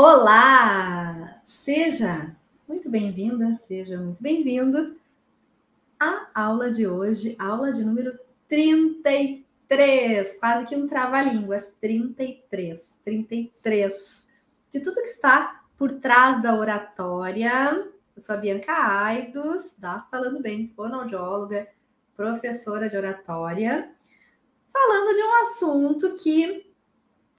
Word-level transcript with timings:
Olá! 0.00 1.40
Seja 1.42 2.30
muito 2.68 2.88
bem-vinda, 2.88 3.56
seja 3.56 3.98
muito 3.98 4.22
bem-vindo 4.22 4.96
à 5.98 6.28
aula 6.32 6.70
de 6.70 6.86
hoje, 6.86 7.34
aula 7.36 7.72
de 7.72 7.84
número 7.84 8.16
33, 8.46 10.38
quase 10.38 10.68
que 10.68 10.76
um 10.76 10.86
trava-línguas, 10.86 11.74
33, 11.80 13.00
33, 13.04 14.24
de 14.70 14.78
tudo 14.78 15.02
que 15.02 15.08
está 15.08 15.64
por 15.76 15.94
trás 15.94 16.40
da 16.40 16.54
oratória. 16.54 17.84
Eu 18.14 18.22
sou 18.22 18.36
a 18.36 18.38
Bianca 18.38 18.72
Aidos, 18.72 19.72
tá 19.80 20.06
falando 20.08 20.40
bem, 20.40 20.68
fonoaudióloga, 20.68 21.66
professora 22.16 22.88
de 22.88 22.96
oratória, 22.96 23.90
falando 24.72 25.12
de 25.12 25.22
um 25.24 25.34
assunto 25.42 26.14
que 26.14 26.72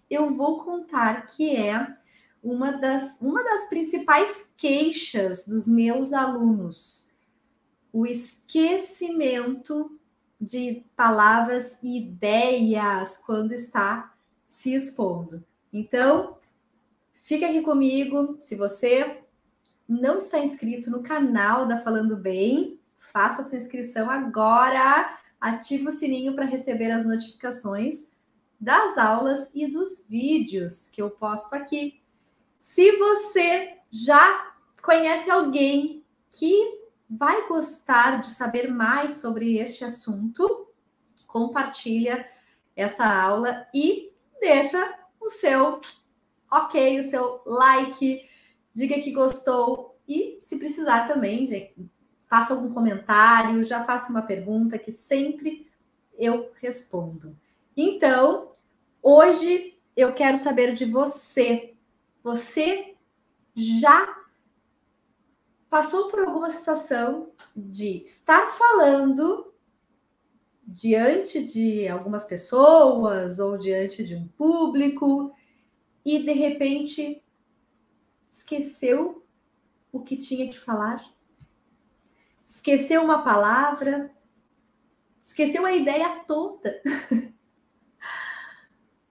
eu 0.09 0.35
vou 0.35 0.61
contar 0.61 1.25
que 1.25 1.55
é 1.55 1.97
uma 2.43 2.71
das, 2.71 3.19
uma 3.21 3.43
das 3.43 3.67
principais 3.69 4.53
queixas 4.57 5.47
dos 5.47 5.67
meus 5.67 6.13
alunos, 6.13 7.13
o 7.91 8.05
esquecimento 8.05 9.99
de 10.39 10.85
palavras 10.95 11.77
e 11.83 11.97
ideias 11.97 13.17
quando 13.17 13.51
está 13.51 14.13
se 14.47 14.73
expondo. 14.73 15.43
Então, 15.71 16.37
fica 17.23 17.47
aqui 17.47 17.61
comigo. 17.61 18.35
Se 18.39 18.55
você 18.55 19.21
não 19.87 20.17
está 20.17 20.39
inscrito 20.39 20.89
no 20.89 21.03
canal 21.03 21.65
da 21.65 21.81
Falando 21.81 22.15
Bem, 22.15 22.79
faça 22.97 23.43
sua 23.43 23.57
inscrição 23.57 24.09
agora. 24.09 25.17
Ative 25.41 25.87
o 25.87 25.91
sininho 25.91 26.33
para 26.33 26.45
receber 26.45 26.91
as 26.91 27.05
notificações 27.05 28.09
das 28.59 28.97
aulas 28.97 29.49
e 29.53 29.67
dos 29.67 30.05
vídeos 30.07 30.89
que 30.89 31.01
eu 31.01 31.09
posto 31.09 31.53
aqui. 31.53 31.98
Se 32.59 32.91
você 32.97 33.77
já 33.89 34.53
conhece 34.83 35.31
alguém 35.31 36.03
que 36.29 36.79
vai 37.09 37.47
gostar 37.47 38.19
de 38.19 38.27
saber 38.27 38.69
mais 38.69 39.13
sobre 39.15 39.57
este 39.57 39.83
assunto, 39.85 40.67
compartilha 41.25 42.29
essa 42.75 43.05
aula 43.05 43.67
e 43.73 44.11
deixa 44.39 44.99
o 45.19 45.29
seu 45.29 45.79
ok, 46.51 46.99
o 46.99 47.03
seu 47.03 47.41
like, 47.45 48.27
diga 48.73 48.99
que 48.99 49.11
gostou 49.11 49.97
e 50.07 50.37
se 50.41 50.57
precisar 50.57 51.07
também, 51.07 51.45
gente, 51.45 51.89
faça 52.27 52.53
algum 52.53 52.73
comentário, 52.73 53.63
já 53.63 53.83
faça 53.83 54.11
uma 54.11 54.21
pergunta 54.21 54.77
que 54.77 54.91
sempre 54.91 55.67
eu 56.17 56.51
respondo. 56.61 57.37
Então, 57.75 58.51
hoje 59.01 59.79
eu 59.95 60.13
quero 60.13 60.37
saber 60.37 60.73
de 60.73 60.85
você 60.85 61.68
você 62.21 62.95
já 63.55 64.17
passou 65.69 66.09
por 66.09 66.19
alguma 66.19 66.49
situação 66.49 67.31
de 67.55 68.03
estar 68.03 68.47
falando 68.47 69.53
diante 70.65 71.43
de 71.43 71.87
algumas 71.87 72.25
pessoas 72.25 73.39
ou 73.39 73.57
diante 73.57 74.03
de 74.03 74.15
um 74.15 74.27
público 74.27 75.33
e 76.05 76.19
de 76.19 76.31
repente 76.31 77.23
esqueceu 78.31 79.25
o 79.91 79.99
que 79.99 80.17
tinha 80.17 80.49
que 80.49 80.57
falar? 80.57 81.03
Esqueceu 82.45 83.03
uma 83.03 83.23
palavra? 83.23 84.11
Esqueceu 85.23 85.65
a 85.65 85.73
ideia 85.73 86.23
toda? 86.27 86.81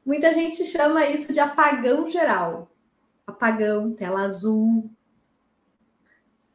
Muita 0.05 0.33
gente 0.33 0.65
chama 0.65 1.07
isso 1.07 1.33
de 1.33 1.39
apagão 1.39 2.07
geral 2.09 2.71
apagão, 3.31 3.95
tela 3.95 4.23
azul, 4.23 4.91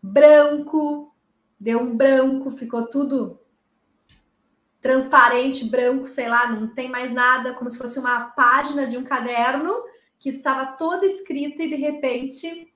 branco, 0.01 1.15
deu 1.57 1.79
um 1.79 1.95
branco, 1.95 2.51
ficou 2.51 2.87
tudo 2.87 3.39
transparente, 4.81 5.63
branco, 5.63 6.07
sei 6.07 6.27
lá, 6.27 6.51
não 6.51 6.67
tem 6.67 6.89
mais 6.89 7.09
nada, 7.09 7.53
como 7.53 7.69
se 7.69 7.77
fosse 7.77 7.97
uma 7.97 8.25
página 8.31 8.85
de 8.85 8.97
um 8.97 9.03
caderno 9.03 9.73
que 10.19 10.27
estava 10.27 10.65
toda 10.73 11.05
escrita 11.05 11.63
e 11.63 11.69
de 11.69 11.75
repente 11.75 12.73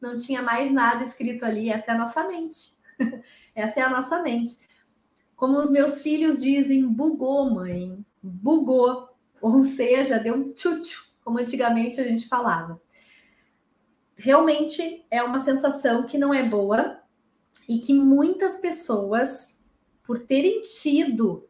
não 0.00 0.16
tinha 0.16 0.42
mais 0.42 0.72
nada 0.72 1.04
escrito 1.04 1.44
ali. 1.44 1.70
Essa 1.70 1.92
é 1.92 1.94
a 1.94 1.98
nossa 1.98 2.26
mente. 2.26 2.72
Essa 3.54 3.80
é 3.80 3.82
a 3.84 3.90
nossa 3.90 4.20
mente. 4.20 4.68
Como 5.36 5.58
os 5.58 5.70
meus 5.70 6.02
filhos 6.02 6.42
dizem, 6.42 6.88
bugou, 6.88 7.48
mãe, 7.54 8.04
bugou. 8.20 9.08
Ou 9.40 9.62
seja, 9.62 10.18
deu 10.18 10.34
um 10.34 10.52
tchutchu, 10.52 11.08
como 11.24 11.38
antigamente 11.38 12.00
a 12.00 12.04
gente 12.04 12.28
falava 12.28 12.80
realmente 14.16 15.04
é 15.10 15.22
uma 15.22 15.38
sensação 15.38 16.04
que 16.04 16.18
não 16.18 16.32
é 16.32 16.42
boa 16.42 17.00
e 17.68 17.78
que 17.78 17.94
muitas 17.94 18.58
pessoas, 18.58 19.62
por 20.02 20.18
terem 20.18 20.62
tido 20.62 21.48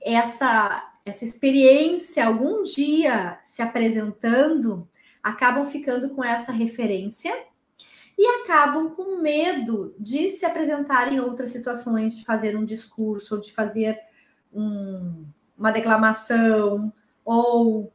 essa, 0.00 0.92
essa 1.04 1.24
experiência 1.24 2.26
algum 2.26 2.62
dia 2.62 3.38
se 3.42 3.62
apresentando, 3.62 4.88
acabam 5.22 5.64
ficando 5.64 6.10
com 6.10 6.24
essa 6.24 6.52
referência 6.52 7.32
e 8.16 8.26
acabam 8.42 8.90
com 8.90 9.20
medo 9.20 9.94
de 9.98 10.30
se 10.30 10.44
apresentar 10.44 11.12
em 11.12 11.20
outras 11.20 11.50
situações, 11.50 12.16
de 12.16 12.24
fazer 12.24 12.56
um 12.56 12.64
discurso, 12.64 13.36
ou 13.36 13.40
de 13.40 13.52
fazer 13.52 13.98
um, 14.52 15.24
uma 15.56 15.70
declamação, 15.70 16.92
ou 17.24 17.92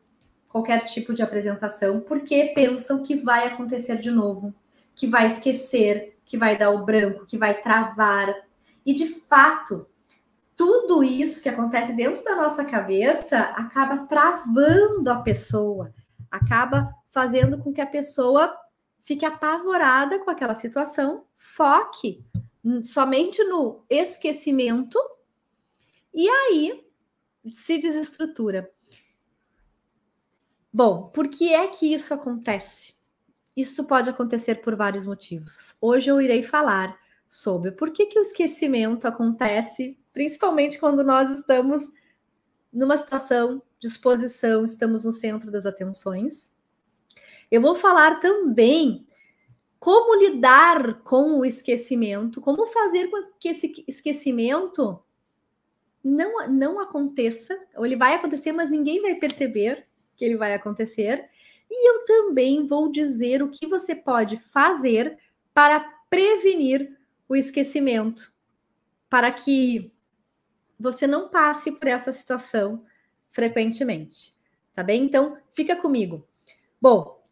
qualquer 0.56 0.86
tipo 0.86 1.14
de 1.14 1.22
apresentação, 1.22 2.00
porque 2.00 2.54
pensam 2.56 3.04
que 3.04 3.14
vai 3.14 3.46
acontecer 3.46 3.98
de 4.00 4.10
novo, 4.10 4.56
que 4.96 5.06
vai 5.06 5.28
esquecer, 5.28 6.18
que 6.24 6.38
vai 6.38 6.58
dar 6.58 6.70
o 6.70 6.86
branco, 6.86 7.26
que 7.26 7.38
vai 7.38 7.62
travar. 7.62 8.34
E 8.86 8.94
de 8.94 9.06
fato, 9.06 9.86
tudo 10.56 11.04
isso 11.04 11.44
que 11.44 11.50
acontece 11.50 11.94
dentro 11.94 12.24
da 12.24 12.38
nossa 12.38 12.64
cabeça 12.64 13.38
acaba 13.38 14.06
travando 14.08 15.12
a 15.12 15.18
pessoa, 15.18 15.94
acaba 16.32 16.90
fazendo 17.10 17.58
com 17.58 17.74
que 17.74 17.82
a 17.82 17.86
pessoa 17.86 18.58
fique 19.02 19.26
apavorada 19.26 20.20
com 20.20 20.32
aquela 20.32 20.56
situação, 20.56 21.26
foque 21.36 22.24
somente 22.82 23.44
no 23.44 23.84
esquecimento 23.90 24.98
e 26.14 26.30
aí 26.30 26.82
se 27.52 27.78
desestrutura. 27.78 28.74
Bom, 30.78 31.04
por 31.04 31.30
que 31.30 31.54
é 31.54 31.68
que 31.68 31.94
isso 31.94 32.14
acontece? 32.14 32.96
Isso 33.56 33.86
pode 33.86 34.10
acontecer 34.10 34.56
por 34.56 34.76
vários 34.76 35.06
motivos. 35.06 35.74
Hoje 35.80 36.12
eu 36.12 36.20
irei 36.20 36.44
falar 36.44 37.00
sobre 37.30 37.72
por 37.72 37.92
que, 37.92 38.08
que 38.08 38.20
o 38.20 38.22
esquecimento 38.22 39.08
acontece, 39.08 39.98
principalmente 40.12 40.78
quando 40.78 41.02
nós 41.02 41.30
estamos 41.32 41.90
numa 42.74 42.98
situação 42.98 43.64
de 43.80 43.88
exposição, 43.88 44.66
estamos 44.66 45.06
no 45.06 45.14
centro 45.14 45.50
das 45.50 45.66
atenções. 45.66 46.54
Eu 47.50 47.62
vou 47.62 47.78
falar 47.78 48.20
também 48.20 49.08
como 49.80 50.20
lidar 50.20 51.04
com 51.04 51.40
o 51.40 51.46
esquecimento, 51.46 52.42
como 52.42 52.68
fazer 52.68 53.08
com 53.10 53.32
que 53.40 53.48
esse 53.48 53.86
esquecimento 53.88 55.02
não, 56.04 56.50
não 56.50 56.82
aconteça, 56.82 57.58
ou 57.78 57.86
ele 57.86 57.96
vai 57.96 58.16
acontecer, 58.16 58.52
mas 58.52 58.70
ninguém 58.70 59.02
vai 59.02 59.16
perceber 59.16 59.88
que 60.16 60.24
ele 60.24 60.38
vai 60.38 60.54
acontecer. 60.54 61.30
E 61.70 61.90
eu 61.90 62.06
também 62.06 62.66
vou 62.66 62.92
dizer 62.92 63.42
o 63.42 63.50
que 63.50 63.68
você 63.68 63.96
pode 63.96 64.38
fazer 64.38 65.18
para 65.54 65.80
prevenir 66.10 66.98
o 67.28 67.36
esquecimento, 67.36 68.32
para 69.10 69.32
que 69.32 69.92
você 70.80 71.08
não 71.08 71.30
passe 71.30 71.72
por 71.72 71.88
essa 71.88 72.12
situação 72.12 72.86
frequentemente. 73.32 74.34
Tá 74.74 74.84
bem? 74.84 75.04
Então, 75.04 75.38
fica 75.54 75.76
comigo. 75.76 76.28
Bom, 76.82 77.24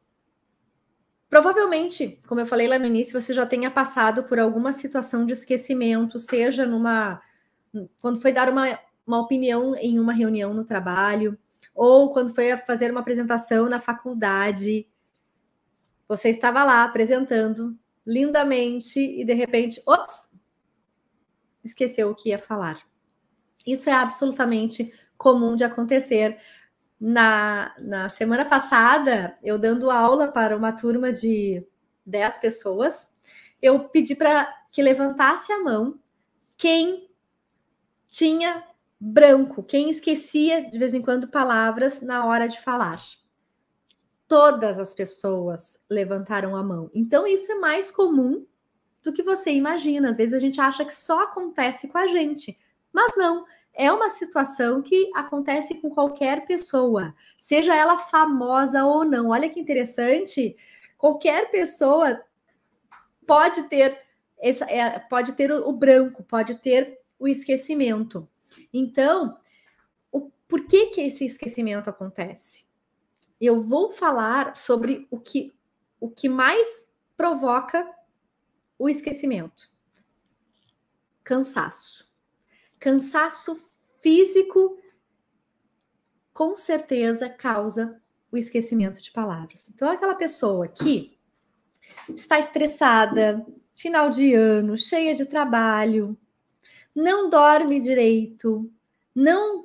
provavelmente, 1.30 2.20
como 2.28 2.40
eu 2.40 2.46
falei 2.46 2.68
lá 2.68 2.80
no 2.80 2.86
início, 2.86 3.22
você 3.22 3.34
já 3.34 3.46
tenha 3.46 3.70
passado 3.70 4.24
por 4.24 4.40
alguma 4.40 4.72
situação 4.72 5.26
de 5.26 5.34
esquecimento, 5.34 6.18
seja 6.18 6.66
numa. 6.66 7.22
quando 8.00 8.22
foi 8.22 8.32
dar 8.32 8.50
uma, 8.50 8.80
uma 9.06 9.20
opinião 9.20 9.76
em 9.76 10.00
uma 10.00 10.14
reunião 10.14 10.54
no 10.54 10.66
trabalho, 10.66 11.38
ou 11.74 12.10
quando 12.10 12.34
foi 12.34 12.56
fazer 12.58 12.92
uma 12.92 13.00
apresentação 13.00 13.68
na 13.68 13.80
faculdade, 13.80 14.88
você 16.08 16.30
estava 16.30 16.64
lá 16.64 16.84
apresentando 16.84 17.78
lindamente 18.06 19.00
e 19.00 19.24
de 19.24 19.34
repente, 19.34 19.82
ops, 19.86 20.38
esqueceu 21.64 22.12
o 22.12 22.16
que 22.16 22.30
ia 22.30 22.40
falar. 22.40 22.82
Isso 23.66 23.90
é 23.90 23.94
absolutamente 23.94 24.94
comum 25.18 25.56
de 25.56 25.64
acontecer. 25.64 26.38
Na, 27.00 27.74
na 27.80 28.08
semana 28.10 28.46
passada, 28.46 29.38
eu 29.44 29.58
dando 29.58 29.90
aula 29.90 30.32
para 30.32 30.56
uma 30.56 30.72
turma 30.72 31.12
de 31.12 31.66
10 32.06 32.38
pessoas, 32.40 33.14
eu 33.62 33.90
pedi 33.90 34.16
para 34.16 34.54
que 34.72 34.82
levantasse 34.82 35.52
a 35.52 35.60
mão 35.60 36.00
quem 36.58 37.10
tinha 38.08 38.64
branco, 39.06 39.62
quem 39.62 39.90
esquecia 39.90 40.70
de 40.70 40.80
vez 40.80 40.94
em 40.94 41.02
quando 41.02 41.28
palavras 41.28 42.02
na 42.02 42.26
hora 42.26 42.48
de 42.48 42.60
falar. 42.62 43.00
todas 44.28 44.80
as 44.80 44.94
pessoas 44.94 45.84
levantaram 45.90 46.56
a 46.56 46.64
mão. 46.64 46.90
Então, 46.94 47.28
isso 47.28 47.52
é 47.52 47.56
mais 47.56 47.92
comum 47.92 48.48
do 49.04 49.14
que 49.14 49.22
você 49.22 49.52
imagina. 49.52 50.10
Às 50.10 50.18
vezes 50.18 50.34
a 50.34 50.40
gente 50.40 50.60
acha 50.60 50.84
que 50.86 50.94
só 50.94 51.24
acontece 51.24 51.90
com 51.90 51.98
a 51.98 52.08
gente, 52.08 52.58
mas 52.92 53.16
não. 53.16 53.46
É 53.74 53.92
uma 53.92 54.10
situação 54.10 54.82
que 54.82 55.12
acontece 55.14 55.76
com 55.76 55.90
qualquer 55.90 56.48
pessoa, 56.48 57.14
seja 57.38 57.76
ela 57.76 57.98
famosa 58.00 58.86
ou 58.86 59.04
não. 59.04 59.30
Olha 59.30 59.50
que 59.50 59.60
interessante. 59.60 60.56
Qualquer 60.98 61.52
pessoa 61.52 62.24
pode 63.28 63.64
ter 63.64 64.00
essa, 64.40 64.66
é, 64.66 64.98
pode 65.00 65.34
ter 65.34 65.52
o, 65.52 65.68
o 65.68 65.74
branco, 65.74 66.24
pode 66.24 66.56
ter 66.56 67.00
o 67.20 67.28
esquecimento. 67.28 68.28
Então, 68.74 69.38
o, 70.12 70.30
por 70.48 70.68
que 70.68 70.88
que 70.88 71.02
esse 71.02 71.26
esquecimento 71.26 71.90
acontece? 71.90 72.66
Eu 73.40 73.62
vou 73.62 73.92
falar 73.92 74.56
sobre 74.56 75.08
o 75.12 75.20
que 75.20 75.54
o 76.00 76.10
que 76.10 76.28
mais 76.28 76.94
provoca 77.16 77.90
o 78.78 78.90
esquecimento. 78.90 79.72
Cansaço. 81.24 82.12
Cansaço 82.78 83.56
físico 84.02 84.78
com 86.34 86.54
certeza 86.56 87.30
causa 87.30 88.02
o 88.30 88.38
esquecimento 88.38 89.02
de 89.02 89.12
palavras. 89.12 89.70
Então, 89.70 89.90
aquela 89.90 90.16
pessoa 90.16 90.68
que 90.68 91.18
está 92.10 92.38
estressada, 92.38 93.46
final 93.74 94.10
de 94.10 94.34
ano, 94.34 94.78
cheia 94.78 95.16
de 95.16 95.26
trabalho, 95.26 96.18
não 96.96 97.30
dorme 97.30 97.80
direito, 97.80 98.70
não 99.14 99.64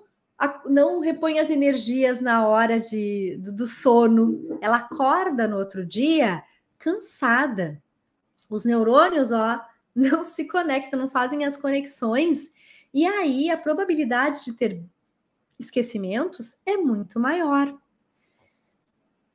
não 0.66 1.00
repõe 1.00 1.40
as 1.40 1.50
energias 1.50 2.20
na 2.20 2.46
hora 2.46 2.78
de, 2.78 3.36
do 3.38 3.66
sono, 3.66 4.56
ela 4.60 4.76
acorda 4.76 5.48
no 5.48 5.56
outro 5.56 5.84
dia 5.84 6.44
cansada. 6.78 7.82
Os 8.48 8.64
neurônios, 8.64 9.32
ó, 9.32 9.60
não 9.92 10.22
se 10.22 10.46
conectam, 10.46 10.98
não 10.98 11.10
fazem 11.10 11.44
as 11.44 11.56
conexões, 11.56 12.52
e 12.94 13.04
aí 13.04 13.50
a 13.50 13.58
probabilidade 13.58 14.44
de 14.44 14.52
ter 14.52 14.80
esquecimentos 15.58 16.56
é 16.64 16.76
muito 16.76 17.18
maior. 17.18 17.76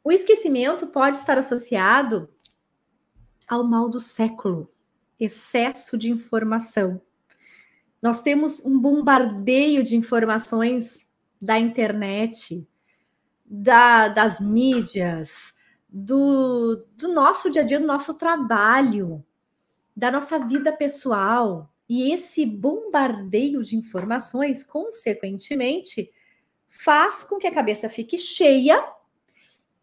O 0.04 0.12
esquecimento 0.12 0.88
pode 0.88 1.18
estar 1.18 1.38
associado 1.38 2.30
ao 3.48 3.64
mal 3.64 3.90
do 3.90 4.00
século, 4.00 4.72
excesso 5.20 5.98
de 5.98 6.10
informação. 6.10 7.02
Nós 8.04 8.22
temos 8.22 8.66
um 8.66 8.78
bombardeio 8.78 9.82
de 9.82 9.96
informações 9.96 11.10
da 11.42 11.58
internet, 11.58 12.68
da, 13.46 14.10
das 14.10 14.42
mídias, 14.42 15.54
do, 15.88 16.86
do 16.98 17.08
nosso 17.14 17.50
dia 17.50 17.62
a 17.62 17.66
dia, 17.66 17.80
do 17.80 17.88
nosso 17.88 18.16
trabalho, 18.16 19.26
da 19.96 20.12
nossa 20.12 20.38
vida 20.38 20.74
pessoal. 20.74 21.74
E 21.88 22.12
esse 22.12 22.46
bombardeio 22.46 23.64
de 23.64 23.78
informações, 23.78 24.66
consequentemente, 24.66 26.12
faz 26.68 27.24
com 27.24 27.38
que 27.38 27.48
a 27.48 27.54
cabeça 27.54 27.88
fique 27.88 28.18
cheia 28.18 28.84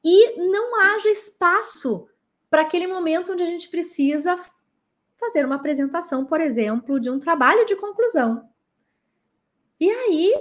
e 0.05 0.37
não 0.37 0.79
haja 0.79 1.09
espaço 1.09 2.07
para 2.51 2.61
aquele 2.61 2.87
momento 2.87 3.33
onde 3.33 3.45
a 3.45 3.47
gente 3.47 3.71
precisa 3.71 4.39
fazer 5.21 5.45
uma 5.45 5.57
apresentação, 5.57 6.25
por 6.25 6.41
exemplo, 6.41 6.99
de 6.99 7.11
um 7.11 7.21
trabalho 7.21 7.67
de 7.67 7.77
conclusão. 7.77 8.49
E 9.79 9.89
aí 9.91 10.35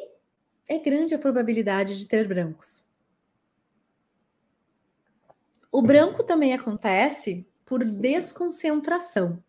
é 0.70 0.80
grande 0.80 1.14
a 1.14 1.20
probabilidade 1.20 1.98
de 1.98 2.08
ter 2.08 2.28
brancos. 2.28 2.90
O 5.72 5.81
branco 5.81 6.24
também 6.24 6.54
acontece 6.54 7.48
por 7.66 7.84
desconcentração. 7.84 9.44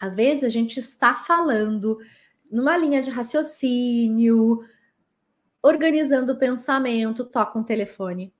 Às 0.00 0.14
vezes 0.14 0.42
a 0.44 0.48
gente 0.48 0.80
está 0.80 1.14
falando 1.14 1.98
numa 2.50 2.76
linha 2.76 3.00
de 3.00 3.10
raciocínio, 3.10 4.64
organizando 5.62 6.32
o 6.32 6.38
pensamento, 6.38 7.24
toca 7.24 7.58
um 7.58 7.64
telefone. 7.64 8.34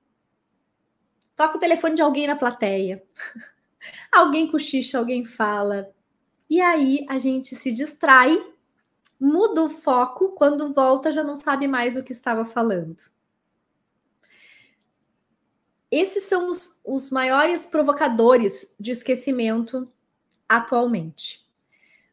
Toca 1.35 1.57
o 1.57 1.59
telefone 1.59 1.95
de 1.95 2.01
alguém 2.01 2.27
na 2.27 2.35
plateia. 2.35 3.03
alguém 4.11 4.51
cochicha, 4.51 4.97
alguém 4.97 5.25
fala. 5.25 5.94
E 6.49 6.61
aí 6.61 7.05
a 7.09 7.17
gente 7.17 7.55
se 7.55 7.71
distrai, 7.71 8.37
muda 9.19 9.63
o 9.63 9.69
foco, 9.69 10.29
quando 10.33 10.73
volta 10.73 11.11
já 11.11 11.23
não 11.23 11.35
sabe 11.35 11.67
mais 11.67 11.95
o 11.95 12.03
que 12.03 12.11
estava 12.11 12.45
falando. 12.45 13.03
Esses 15.89 16.23
são 16.23 16.49
os, 16.49 16.81
os 16.85 17.09
maiores 17.09 17.65
provocadores 17.65 18.75
de 18.79 18.91
esquecimento 18.91 19.91
atualmente. 20.47 21.45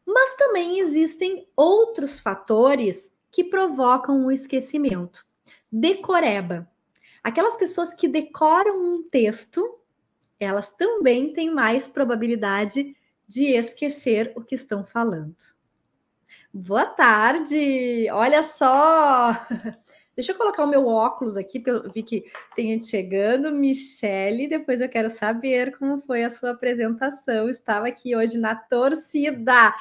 Mas 0.05 0.35
também 0.35 0.79
existem 0.79 1.47
outros 1.55 2.19
fatores 2.19 3.17
que 3.31 3.43
provocam 3.43 4.25
o 4.25 4.31
esquecimento. 4.31 5.25
Decoreba. 5.71 6.69
Aquelas 7.23 7.55
pessoas 7.55 7.93
que 7.93 8.07
decoram 8.07 8.77
um 8.77 9.03
texto, 9.03 9.79
elas 10.39 10.69
também 10.69 11.31
têm 11.31 11.53
mais 11.53 11.87
probabilidade 11.87 12.95
de 13.33 13.45
esquecer 13.47 14.31
o 14.35 14.41
que 14.41 14.53
estão 14.53 14.85
falando. 14.85 15.35
Boa 16.53 16.85
tarde! 16.85 18.07
Olha 18.11 18.43
só! 18.43 19.31
Deixa 20.15 20.31
eu 20.31 20.37
colocar 20.37 20.63
o 20.63 20.67
meu 20.67 20.85
óculos 20.85 21.35
aqui, 21.35 21.59
porque 21.59 21.87
eu 21.87 21.91
vi 21.91 22.03
que 22.03 22.31
tem 22.55 22.67
gente 22.67 22.85
chegando. 22.85 23.51
Michele, 23.51 24.47
depois 24.47 24.79
eu 24.81 24.87
quero 24.87 25.09
saber 25.09 25.75
como 25.79 25.99
foi 26.01 26.23
a 26.23 26.29
sua 26.29 26.51
apresentação. 26.51 27.49
Estava 27.49 27.87
aqui 27.87 28.15
hoje 28.15 28.37
na 28.37 28.55
torcida, 28.55 29.73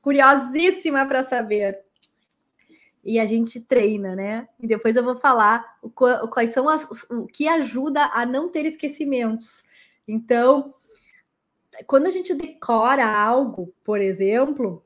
curiosíssima 0.00 1.04
para 1.04 1.22
saber. 1.22 1.78
E 3.04 3.20
a 3.20 3.26
gente 3.26 3.60
treina, 3.60 4.16
né? 4.16 4.48
E 4.58 4.66
depois 4.66 4.96
eu 4.96 5.04
vou 5.04 5.16
falar 5.16 5.76
quais 6.30 6.48
são 6.48 6.70
as, 6.70 6.88
o 7.10 7.26
que 7.26 7.46
ajuda 7.46 8.06
a 8.14 8.24
não 8.24 8.48
ter 8.48 8.64
esquecimentos. 8.64 9.64
Então, 10.08 10.72
quando 11.86 12.06
a 12.06 12.10
gente 12.10 12.34
decora 12.34 13.06
algo, 13.06 13.74
por 13.84 14.00
exemplo, 14.00 14.84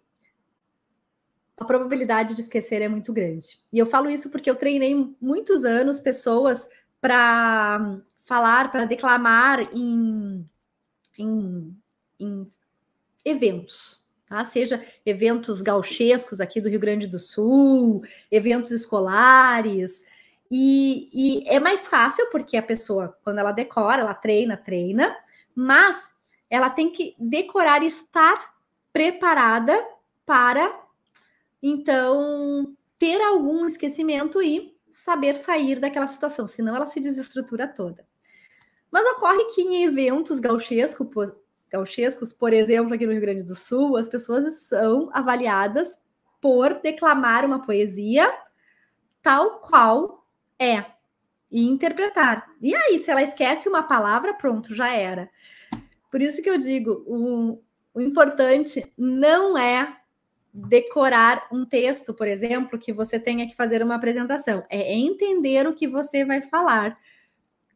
a 1.57 1.65
probabilidade 1.65 2.35
de 2.35 2.41
esquecer 2.41 2.81
é 2.81 2.89
muito 2.89 3.13
grande. 3.13 3.59
E 3.73 3.79
eu 3.79 3.87
falo 3.87 4.09
isso 4.09 4.31
porque 4.31 4.49
eu 4.49 4.57
treinei 4.57 5.15
muitos 5.21 5.65
anos 5.65 6.01
pessoas 6.01 6.69
para 7.01 7.99
falar, 8.21 8.71
para 8.71 8.85
declamar 8.85 9.69
em, 9.75 10.45
em, 11.19 11.77
em 12.19 12.49
eventos. 13.25 14.07
Tá? 14.29 14.45
Seja 14.45 14.85
eventos 15.05 15.63
gauchescos 15.63 16.41
aqui 16.41 16.61
do 16.61 16.69
Rio 16.69 16.81
Grande 16.81 17.07
do 17.07 17.19
Sul, 17.19 18.05
eventos 18.31 18.71
escolares. 18.71 20.05
E, 20.51 21.09
e 21.13 21.49
é 21.49 21.59
mais 21.59 21.89
fácil 21.89 22.29
porque 22.31 22.57
a 22.57 22.63
pessoa, 22.63 23.19
quando 23.25 23.39
ela 23.39 23.53
decora, 23.53 24.03
ela 24.03 24.15
treina, 24.15 24.57
treina, 24.57 25.17
mas 25.55 26.18
ela 26.51 26.71
tem 26.71 26.91
que 26.91 27.15
decorar 27.19 27.83
e 27.83 27.87
estar 27.87 28.55
preparada 28.93 29.87
para 30.25 30.89
então, 31.63 32.77
ter 32.99 33.21
algum 33.21 33.67
esquecimento 33.67 34.41
e 34.41 34.77
saber 34.93 35.35
sair 35.35 35.81
daquela 35.81 36.07
situação, 36.07 36.47
senão 36.47 36.75
ela 36.75 36.87
se 36.87 37.01
desestrutura 37.01 37.67
toda. 37.67 38.07
Mas 38.91 39.07
ocorre 39.07 39.45
que 39.55 39.63
em 39.63 39.85
eventos 39.85 40.41
gauchesco, 40.41 41.07
por, 41.07 41.37
gauchescos, 41.71 42.33
por 42.33 42.53
exemplo, 42.53 42.95
aqui 42.95 43.07
no 43.07 43.13
Rio 43.13 43.21
Grande 43.21 43.43
do 43.43 43.55
Sul, 43.55 43.97
as 43.97 44.09
pessoas 44.09 44.53
são 44.55 45.11
avaliadas 45.13 46.03
por 46.41 46.81
declamar 46.81 47.45
uma 47.45 47.63
poesia 47.63 48.33
tal 49.21 49.61
qual 49.61 50.25
é 50.59 50.85
e 51.51 51.67
interpretar. 51.67 52.49
E 52.63 52.75
aí, 52.75 52.99
se 52.99 53.11
ela 53.11 53.23
esquece 53.23 53.69
uma 53.69 53.83
palavra, 53.83 54.35
pronto, 54.35 54.75
já 54.75 54.93
era. 54.95 55.29
Por 56.11 56.23
isso 56.23 56.43
que 56.43 56.51
eu 56.51 56.59
digo, 56.59 57.05
o, 57.07 57.63
o 57.95 58.01
importante 58.01 58.93
não 58.97 59.57
é 59.57 59.97
decorar 60.53 61.47
um 61.53 61.65
texto, 61.65 62.15
por 62.15 62.27
exemplo, 62.27 62.79
que 62.79 62.93
você 62.93 63.19
tenha 63.19 63.47
que 63.47 63.55
fazer 63.55 63.83
uma 63.83 63.95
apresentação. 63.95 64.65
É 64.69 64.95
entender 64.95 65.67
o 65.67 65.75
que 65.75 65.87
você 65.87 66.25
vai 66.25 66.43
falar. 66.43 66.99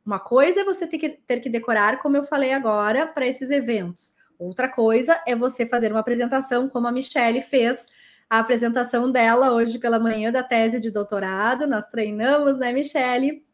Uma 0.05 0.19
coisa 0.19 0.63
é 0.63 0.65
você 0.65 0.87
ter 0.87 0.99
que, 0.99 1.11
ter 1.11 1.41
que 1.41 1.49
decorar, 1.49 2.01
como 2.01 2.17
eu 2.17 2.25
falei 2.25 2.53
agora, 2.53 3.07
para 3.07 3.27
esses 3.27 3.51
eventos. 3.51 4.17
Outra 4.39 4.69
coisa 4.69 5.23
é 5.27 5.37
você 5.37 5.65
fazer 5.65 5.93
uma 5.93 6.01
apresentação, 6.01 6.69
como 6.69 6.89
a 6.89 6.93
Michelle 6.93 7.41
fez 7.41 7.87
a 8.29 8.41
apresentação 8.41 9.13
dela 9.13 9.53
hoje 9.53 9.79
pela 9.79 10.01
manhã 10.01 10.33
da 10.33 10.43
tese 10.43 10.81
de 10.81 10.91
doutorado. 10.91 11.67
Nós 11.67 11.87
treinamos, 11.87 12.59
né, 12.59 12.73
Michelle? 12.73 13.45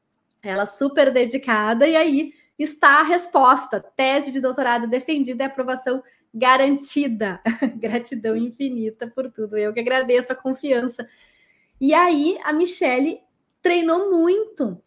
Ela 0.42 0.64
super 0.64 1.12
dedicada, 1.12 1.87
e 1.87 1.97
aí 1.97 2.32
está 2.59 3.00
a 3.00 3.05
resposta: 3.05 3.81
tese 3.81 4.33
de 4.33 4.41
doutorado 4.41 4.87
defendida 4.87 5.45
e 5.45 5.47
aprovação 5.47 6.03
garantida. 6.33 7.41
Gratidão 7.77 8.37
infinita 8.37 9.07
por 9.07 9.31
tudo. 9.31 9.57
Eu 9.57 9.73
que 9.73 9.81
agradeço 9.81 10.33
a 10.33 10.37
confiança. 10.37 11.09
E 11.81 11.95
aí 11.95 12.38
a 12.43 12.53
Michelle 12.53 13.21
treinou 13.62 14.11
muito 14.11 14.83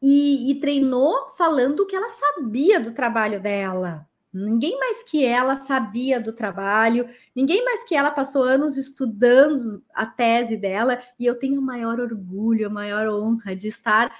e, 0.00 0.50
e 0.50 0.60
treinou 0.60 1.30
falando 1.36 1.86
que 1.86 1.96
ela 1.96 2.10
sabia 2.10 2.78
do 2.78 2.92
trabalho 2.92 3.40
dela. 3.40 4.06
Ninguém 4.32 4.78
mais 4.78 5.02
que 5.02 5.24
ela 5.24 5.56
sabia 5.56 6.20
do 6.20 6.34
trabalho, 6.34 7.08
ninguém 7.34 7.64
mais 7.64 7.82
que 7.82 7.94
ela 7.94 8.10
passou 8.10 8.42
anos 8.42 8.76
estudando 8.76 9.82
a 9.94 10.04
tese 10.04 10.56
dela, 10.56 11.02
e 11.18 11.24
eu 11.24 11.38
tenho 11.38 11.60
o 11.60 11.64
maior 11.64 11.98
orgulho, 11.98 12.66
a 12.66 12.70
maior 12.70 13.08
honra 13.08 13.56
de 13.56 13.68
estar 13.68 14.14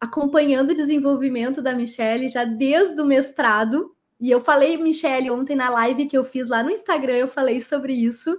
acompanhando 0.00 0.70
o 0.70 0.74
desenvolvimento 0.74 1.60
da 1.60 1.74
Michelle 1.74 2.28
já 2.28 2.44
desde 2.44 3.00
o 3.00 3.04
mestrado. 3.04 3.94
E 4.20 4.30
eu 4.30 4.40
falei, 4.40 4.76
Michelle, 4.76 5.30
ontem 5.30 5.56
na 5.56 5.68
live 5.68 6.06
que 6.06 6.16
eu 6.16 6.24
fiz 6.24 6.48
lá 6.48 6.62
no 6.62 6.70
Instagram, 6.70 7.16
eu 7.16 7.28
falei 7.28 7.60
sobre 7.60 7.92
isso. 7.92 8.36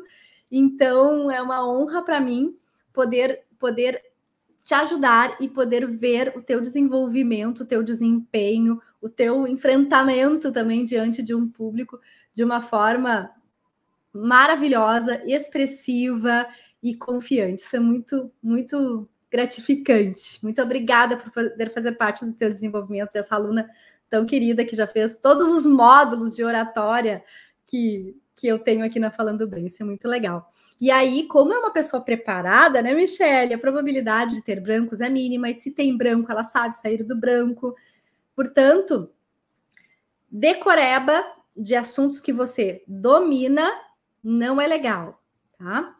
Então, 0.51 1.29
é 1.29 1.41
uma 1.41 1.67
honra 1.67 2.01
para 2.01 2.19
mim 2.19 2.55
poder 2.93 3.43
poder 3.57 4.01
te 4.63 4.73
ajudar 4.73 5.35
e 5.41 5.49
poder 5.49 5.85
ver 5.85 6.33
o 6.35 6.41
teu 6.41 6.61
desenvolvimento, 6.61 7.61
o 7.61 7.65
teu 7.65 7.83
desempenho, 7.83 8.81
o 9.01 9.09
teu 9.09 9.47
enfrentamento 9.47 10.51
também 10.51 10.85
diante 10.85 11.21
de 11.21 11.33
um 11.33 11.47
público 11.47 11.99
de 12.33 12.43
uma 12.43 12.61
forma 12.61 13.31
maravilhosa, 14.13 15.21
expressiva 15.25 16.47
e 16.81 16.95
confiante. 16.95 17.63
Isso 17.63 17.75
é 17.75 17.79
muito, 17.79 18.31
muito 18.41 19.09
gratificante. 19.31 20.39
Muito 20.43 20.61
obrigada 20.61 21.17
por 21.17 21.31
poder 21.31 21.71
fazer 21.73 21.93
parte 21.93 22.25
do 22.25 22.33
teu 22.33 22.49
desenvolvimento 22.49 23.13
dessa 23.13 23.35
aluna 23.35 23.69
tão 24.09 24.25
querida 24.25 24.65
que 24.65 24.75
já 24.75 24.87
fez 24.87 25.17
todos 25.17 25.47
os 25.49 25.65
módulos 25.65 26.35
de 26.35 26.43
oratória 26.43 27.23
que, 27.65 28.17
que 28.35 28.47
eu 28.47 28.57
tenho 28.57 28.83
aqui 28.83 28.99
na 28.99 29.11
Falando 29.11 29.47
Bem. 29.47 29.67
Isso 29.67 29.83
é 29.83 29.85
muito 29.85 30.07
legal. 30.07 30.51
E 30.81 30.89
aí, 30.89 31.27
como 31.27 31.53
é 31.53 31.59
uma 31.59 31.71
pessoa 31.71 32.03
preparada, 32.03 32.81
né, 32.81 32.93
Michelle? 32.95 33.53
A 33.53 33.59
probabilidade 33.59 34.35
de 34.35 34.41
ter 34.41 34.59
brancos 34.59 35.01
é 35.01 35.09
mínima, 35.09 35.49
e 35.49 35.53
se 35.53 35.71
tem 35.71 35.95
branco, 35.95 36.31
ela 36.31 36.43
sabe 36.43 36.77
sair 36.77 37.03
do 37.03 37.15
branco. 37.15 37.75
Portanto, 38.35 39.11
decoreba 40.31 41.23
de 41.55 41.75
assuntos 41.75 42.19
que 42.19 42.33
você 42.33 42.83
domina 42.87 43.69
não 44.23 44.59
é 44.59 44.67
legal, 44.67 45.21
tá? 45.57 45.95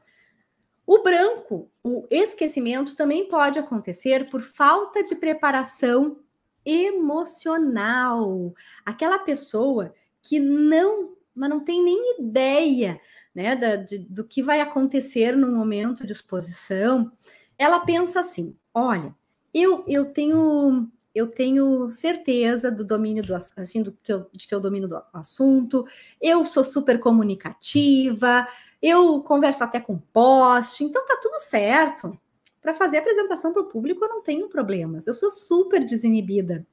O 0.90 1.04
branco, 1.04 1.70
o 1.84 2.08
esquecimento 2.10 2.96
também 2.96 3.28
pode 3.28 3.60
acontecer 3.60 4.28
por 4.28 4.42
falta 4.42 5.04
de 5.04 5.14
preparação 5.14 6.18
emocional. 6.66 8.56
Aquela 8.84 9.20
pessoa 9.20 9.94
que 10.20 10.40
não, 10.40 11.16
mas 11.36 11.48
não 11.48 11.60
tem 11.60 11.84
nem 11.84 12.20
ideia 12.20 13.00
né, 13.36 13.56
da, 13.56 13.76
de, 13.76 14.00
do 14.00 14.24
que 14.24 14.42
vai 14.42 14.62
acontecer 14.62 15.38
no 15.38 15.52
momento 15.52 16.08
de 16.08 16.12
exposição, 16.12 17.12
ela 17.56 17.82
pensa 17.82 18.22
assim: 18.22 18.58
olha, 18.74 19.16
eu, 19.54 19.86
eu 19.88 20.06
tenho 20.06 20.90
eu 21.14 21.28
tenho 21.28 21.90
certeza 21.92 22.72
do 22.72 22.84
domínio 22.84 23.24
do 23.24 23.36
assim 23.36 23.84
do 23.84 23.92
que 23.92 24.12
eu, 24.12 24.28
de 24.34 24.48
que 24.48 24.56
eu 24.56 24.60
domino 24.60 24.88
do 24.88 25.00
assunto, 25.14 25.86
eu 26.20 26.44
sou 26.46 26.64
super 26.64 27.00
comunicativa, 27.00 28.48
eu 28.82 29.22
converso 29.22 29.64
até 29.64 29.80
com 29.80 29.98
post, 29.98 30.84
então 30.84 31.06
tá 31.06 31.18
tudo 31.22 31.40
certo. 31.40 32.18
Para 32.62 32.74
fazer 32.74 32.98
apresentação 32.98 33.54
para 33.54 33.62
o 33.62 33.68
público 33.68 34.04
eu 34.04 34.10
não 34.10 34.22
tenho 34.22 34.50
problemas, 34.50 35.08
eu 35.08 35.14
sou 35.14 35.30
super 35.30 35.84
desinibida. 35.84 36.66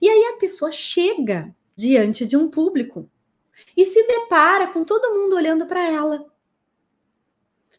E 0.00 0.08
aí 0.08 0.24
a 0.34 0.38
pessoa 0.38 0.70
chega 0.70 1.54
diante 1.74 2.26
de 2.26 2.36
um 2.36 2.48
público 2.48 3.08
e 3.76 3.84
se 3.84 4.06
depara 4.06 4.68
com 4.68 4.84
todo 4.84 5.12
mundo 5.14 5.36
olhando 5.36 5.66
para 5.66 5.82
ela. 5.88 6.26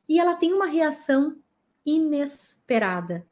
E 0.07 0.19
ela 0.19 0.35
tem 0.35 0.53
uma 0.53 0.65
reação 0.65 1.37
inesperada, 1.85 3.25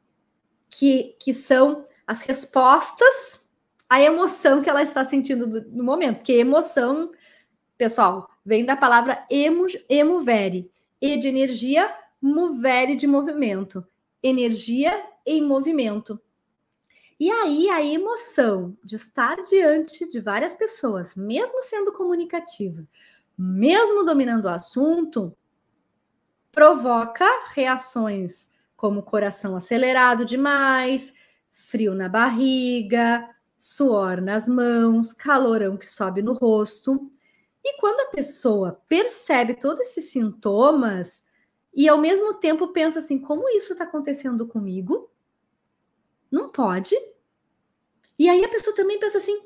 que, 0.68 1.16
que 1.20 1.34
são 1.34 1.86
as 2.06 2.22
respostas 2.22 3.40
à 3.88 4.00
emoção 4.00 4.62
que 4.62 4.70
ela 4.70 4.82
está 4.82 5.04
sentindo 5.04 5.46
no 5.70 5.84
momento. 5.84 6.18
Porque 6.18 6.32
emoção, 6.32 7.10
pessoal, 7.76 8.28
vem 8.44 8.64
da 8.64 8.76
palavra 8.76 9.24
emo, 9.30 9.66
emovere. 9.88 10.70
E 11.00 11.16
de 11.16 11.28
energia, 11.28 11.92
movere 12.20 12.94
de 12.94 13.06
movimento. 13.06 13.84
Energia 14.22 15.04
em 15.26 15.42
movimento. 15.42 16.20
E 17.18 17.30
aí 17.30 17.70
a 17.70 17.84
emoção 17.84 18.76
de 18.82 18.96
estar 18.96 19.36
diante 19.42 20.08
de 20.08 20.18
várias 20.20 20.54
pessoas, 20.54 21.14
mesmo 21.14 21.62
sendo 21.62 21.92
comunicativa, 21.92 22.84
mesmo 23.38 24.04
dominando 24.04 24.46
o 24.46 24.48
assunto, 24.48 25.36
provoca 26.50 27.26
reações 27.54 28.52
como 28.76 29.04
coração 29.04 29.54
acelerado 29.54 30.24
demais, 30.24 31.14
frio 31.52 31.94
na 31.94 32.08
barriga, 32.08 33.28
suor 33.56 34.20
nas 34.20 34.48
mãos, 34.48 35.12
calorão 35.12 35.76
que 35.76 35.86
sobe 35.86 36.20
no 36.20 36.32
rosto. 36.32 37.08
E 37.64 37.78
quando 37.78 38.00
a 38.00 38.10
pessoa 38.10 38.82
percebe 38.88 39.54
todos 39.54 39.80
esses 39.88 40.06
sintomas 40.06 41.22
e 41.74 41.88
ao 41.88 41.98
mesmo 41.98 42.34
tempo 42.34 42.72
pensa 42.72 42.98
assim: 42.98 43.18
como 43.20 43.48
isso 43.48 43.72
está 43.72 43.84
acontecendo 43.84 44.46
comigo? 44.46 45.10
Não 46.30 46.50
pode. 46.50 46.94
E 48.18 48.28
aí 48.28 48.44
a 48.44 48.48
pessoa 48.48 48.74
também 48.74 48.98
pensa 48.98 49.18
assim: 49.18 49.40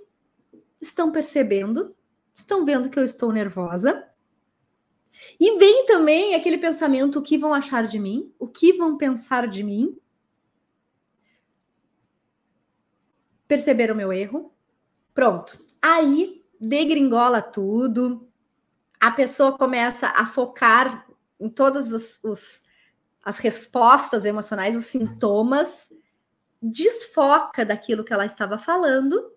estão 0.80 1.12
percebendo? 1.12 1.94
Estão 2.34 2.64
vendo 2.64 2.90
que 2.90 2.98
eu 2.98 3.04
estou 3.04 3.32
nervosa? 3.32 4.08
E 5.40 5.58
vem 5.58 5.86
também 5.86 6.34
aquele 6.34 6.58
pensamento: 6.58 7.18
o 7.18 7.22
que 7.22 7.38
vão 7.38 7.52
achar 7.52 7.86
de 7.86 7.98
mim? 7.98 8.34
O 8.38 8.48
que 8.48 8.72
vão 8.72 8.96
pensar 8.96 9.46
de 9.46 9.62
mim? 9.62 9.98
Perceberam 13.46 13.94
o 13.94 13.96
meu 13.96 14.12
erro? 14.12 14.52
Pronto. 15.14 15.64
Aí 15.80 16.35
degringola 16.60 17.42
tudo, 17.42 18.28
a 19.00 19.10
pessoa 19.10 19.56
começa 19.56 20.08
a 20.08 20.26
focar 20.26 21.06
em 21.38 21.48
todas 21.48 21.92
os, 21.92 22.18
os, 22.22 22.62
as 23.22 23.38
respostas 23.38 24.24
emocionais, 24.24 24.76
os 24.76 24.86
sintomas, 24.86 25.90
desfoca 26.60 27.64
daquilo 27.64 28.04
que 28.04 28.12
ela 28.12 28.26
estava 28.26 28.58
falando, 28.58 29.32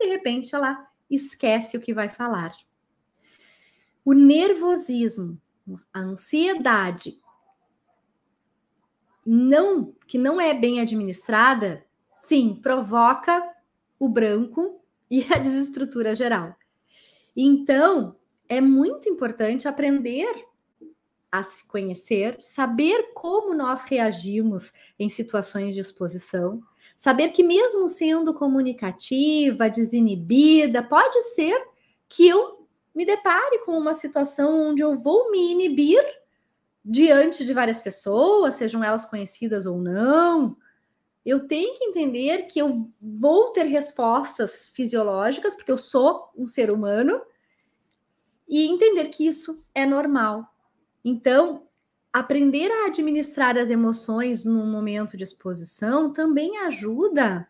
de 0.00 0.06
repente 0.06 0.54
ela 0.54 0.88
esquece 1.10 1.76
o 1.76 1.80
que 1.80 1.92
vai 1.92 2.08
falar. 2.08 2.54
O 4.04 4.12
nervosismo, 4.12 5.40
a 5.92 6.00
ansiedade, 6.00 7.20
não 9.24 9.94
que 10.06 10.18
não 10.18 10.40
é 10.40 10.52
bem 10.52 10.80
administrada, 10.80 11.84
sim, 12.24 12.54
provoca 12.60 13.42
o 13.98 14.08
branco 14.08 14.81
e 15.12 15.26
a 15.30 15.36
desestrutura 15.36 16.14
geral. 16.14 16.56
Então, 17.36 18.16
é 18.48 18.62
muito 18.62 19.10
importante 19.10 19.68
aprender 19.68 20.46
a 21.30 21.42
se 21.42 21.66
conhecer, 21.66 22.38
saber 22.40 23.12
como 23.12 23.52
nós 23.52 23.84
reagimos 23.84 24.72
em 24.98 25.10
situações 25.10 25.74
de 25.74 25.82
exposição, 25.82 26.62
saber 26.96 27.28
que, 27.28 27.42
mesmo 27.42 27.88
sendo 27.88 28.32
comunicativa, 28.32 29.68
desinibida, 29.68 30.82
pode 30.82 31.20
ser 31.34 31.62
que 32.08 32.26
eu 32.26 32.66
me 32.94 33.04
depare 33.04 33.58
com 33.66 33.76
uma 33.76 33.92
situação 33.92 34.70
onde 34.70 34.82
eu 34.82 34.96
vou 34.96 35.30
me 35.30 35.52
inibir 35.52 36.02
diante 36.82 37.44
de 37.44 37.52
várias 37.52 37.82
pessoas, 37.82 38.54
sejam 38.54 38.82
elas 38.82 39.04
conhecidas 39.04 39.66
ou 39.66 39.78
não, 39.78 40.56
eu 41.24 41.46
tenho 41.46 41.78
que 41.78 41.84
entender 41.84 42.46
que 42.46 42.58
eu 42.58 42.90
vou 43.00 43.50
ter 43.50 43.64
respostas 43.64 44.68
fisiológicas, 44.72 45.54
porque 45.54 45.70
eu 45.70 45.78
sou 45.78 46.30
um 46.36 46.46
ser 46.46 46.72
humano, 46.72 47.22
e 48.48 48.66
entender 48.66 49.08
que 49.08 49.26
isso 49.26 49.64
é 49.74 49.86
normal. 49.86 50.46
Então, 51.04 51.66
aprender 52.12 52.70
a 52.70 52.86
administrar 52.86 53.56
as 53.56 53.70
emoções 53.70 54.44
num 54.44 54.70
momento 54.70 55.16
de 55.16 55.24
exposição 55.24 56.12
também 56.12 56.58
ajuda 56.58 57.48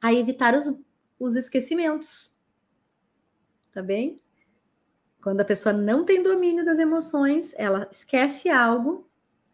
a 0.00 0.12
evitar 0.12 0.54
os, 0.54 0.80
os 1.18 1.36
esquecimentos. 1.36 2.32
Tá 3.72 3.82
bem? 3.82 4.16
Quando 5.22 5.42
a 5.42 5.44
pessoa 5.44 5.72
não 5.72 6.04
tem 6.04 6.22
domínio 6.22 6.64
das 6.64 6.78
emoções, 6.78 7.54
ela 7.56 7.86
esquece 7.92 8.48
algo 8.48 9.09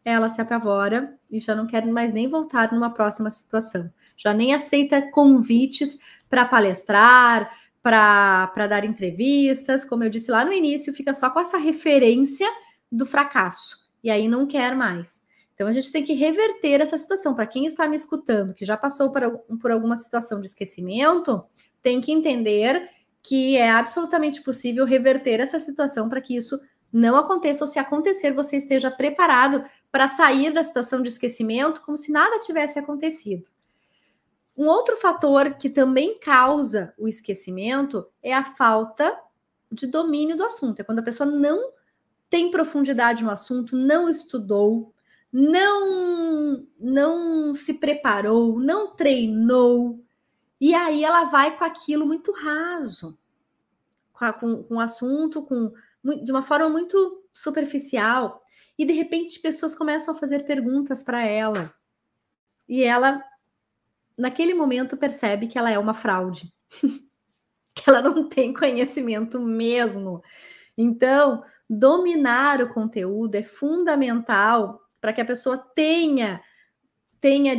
ela 0.07 0.29
se 0.29 0.41
apavora 0.41 1.19
e 1.29 1.41
já 1.41 1.53
não 1.53 1.67
quer 1.67 1.85
mais 1.85 2.13
nem 2.13 2.29
voltar 2.29 2.73
numa 2.73 2.95
próxima 2.95 3.29
situação. 3.29 3.93
Já 4.17 4.33
nem 4.33 4.55
aceita 4.55 5.11
convites 5.11 5.99
para 6.31 6.45
palestrar, 6.45 7.51
para 7.83 8.67
dar 8.69 8.85
entrevistas. 8.85 9.85
Como 9.85 10.05
eu 10.05 10.09
disse 10.09 10.31
lá 10.31 10.45
no 10.45 10.53
início, 10.53 10.95
fica 10.95 11.13
só 11.13 11.29
com 11.29 11.41
essa 11.41 11.59
referência 11.59 12.47
do 12.91 13.05
fracasso 13.05 13.85
e 14.01 14.09
aí 14.09 14.29
não 14.29 14.47
quer 14.47 14.77
mais. 14.77 15.25
Então 15.55 15.67
a 15.67 15.73
gente 15.73 15.91
tem 15.91 16.05
que 16.05 16.13
reverter 16.13 16.81
essa 16.81 16.97
situação. 16.97 17.35
Para 17.35 17.47
quem 17.47 17.67
está 17.67 17.89
me 17.89 17.97
escutando, 17.97 18.55
que 18.55 18.65
já 18.65 18.77
passou 18.77 19.11
por, 19.11 19.39
por 19.61 19.73
alguma 19.73 19.97
situação 19.97 20.41
de 20.41 20.47
esquecimento, 20.47 21.43
tem 21.83 22.01
que 22.01 22.13
entender 22.13 22.89
que 23.21 23.57
é 23.57 23.71
absolutamente 23.71 24.41
possível 24.41 24.85
reverter 24.85 25.41
essa 25.41 25.59
situação 25.59 26.09
para 26.09 26.21
que 26.21 26.37
isso 26.37 26.61
não 26.97 27.17
aconteça, 27.17 27.63
ou 27.63 27.69
se 27.69 27.79
acontecer, 27.79 28.33
você 28.33 28.57
esteja 28.57 28.91
preparado 28.91 29.63
para 29.93 30.09
sair 30.09 30.51
da 30.51 30.63
situação 30.63 31.03
de 31.03 31.09
esquecimento 31.09 31.83
como 31.83 31.97
se 31.97 32.11
nada 32.11 32.41
tivesse 32.41 32.79
acontecido. 32.79 33.51
Um 34.57 34.67
outro 34.67 34.97
fator 34.97 35.57
que 35.57 35.69
também 35.69 36.19
causa 36.19 36.95
o 36.97 37.07
esquecimento 37.07 38.07
é 38.23 38.33
a 38.33 38.43
falta 38.43 39.15
de 39.71 39.87
domínio 39.87 40.39
do 40.39 40.45
assunto. 40.45 40.81
É 40.81 40.85
quando 40.85 41.01
a 41.01 41.03
pessoa 41.03 41.31
não 41.31 41.73
tem 42.31 42.51
profundidade 42.51 43.23
no 43.23 43.31
assunto, 43.31 43.77
não 43.77 44.09
estudou, 44.09 44.95
não 45.31 46.67
não 46.81 47.53
se 47.53 47.75
preparou, 47.75 48.59
não 48.59 48.97
treinou, 48.97 50.01
e 50.59 50.75
aí 50.75 51.05
ela 51.05 51.25
vai 51.25 51.59
com 51.59 51.65
aquilo 51.65 52.07
muito 52.07 52.33
raso, 52.33 53.19
com, 54.15 54.33
com, 54.33 54.63
com 54.63 54.75
o 54.77 54.81
assunto, 54.81 55.43
com 55.43 55.71
de 56.23 56.31
uma 56.31 56.43
forma 56.43 56.69
muito 56.69 57.23
superficial. 57.33 58.43
E 58.79 58.85
de 58.85 58.93
repente 58.93 59.41
pessoas 59.41 59.75
começam 59.75 60.15
a 60.15 60.19
fazer 60.19 60.45
perguntas 60.45 61.03
para 61.03 61.25
ela. 61.25 61.75
E 62.69 62.83
ela, 62.83 63.23
naquele 64.17 64.55
momento, 64.55 64.97
percebe 64.97 65.47
que 65.47 65.59
ela 65.59 65.71
é 65.71 65.79
uma 65.79 65.95
fraude, 65.95 66.53
que 67.75 67.89
ela 67.89 68.03
não 68.03 68.29
tem 68.29 68.53
conhecimento 68.53 69.41
mesmo. 69.41 70.23
Então, 70.77 71.43
dominar 71.69 72.61
o 72.63 72.73
conteúdo 72.73 73.37
é 73.37 73.43
fundamental 73.43 74.81
para 75.01 75.13
que 75.13 75.21
a 75.21 75.27
pessoa 75.27 75.57
tenha 75.57 76.43
tenha 77.21 77.57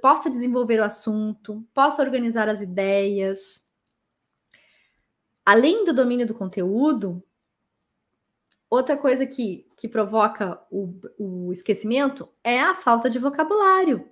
possa 0.00 0.30
desenvolver 0.30 0.78
o 0.78 0.84
assunto, 0.84 1.66
possa 1.74 2.02
organizar 2.02 2.48
as 2.48 2.60
ideias. 2.60 3.66
Além 5.44 5.84
do 5.84 5.92
domínio 5.92 6.26
do 6.26 6.34
conteúdo, 6.34 7.22
outra 8.72 8.96
coisa 8.96 9.26
que, 9.26 9.70
que 9.76 9.86
provoca 9.86 10.58
o, 10.70 10.94
o 11.18 11.52
esquecimento 11.52 12.26
é 12.42 12.58
a 12.58 12.74
falta 12.74 13.10
de 13.10 13.18
vocabulário. 13.18 14.08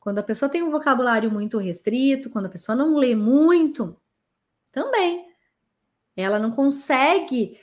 Quando 0.00 0.18
a 0.18 0.22
pessoa 0.22 0.48
tem 0.48 0.62
um 0.62 0.70
vocabulário 0.70 1.30
muito 1.30 1.58
restrito, 1.58 2.30
quando 2.30 2.46
a 2.46 2.50
pessoa 2.50 2.74
não 2.74 2.96
lê 2.96 3.14
muito, 3.14 3.94
também. 4.72 5.28
Ela 6.16 6.38
não 6.38 6.50
consegue 6.50 7.60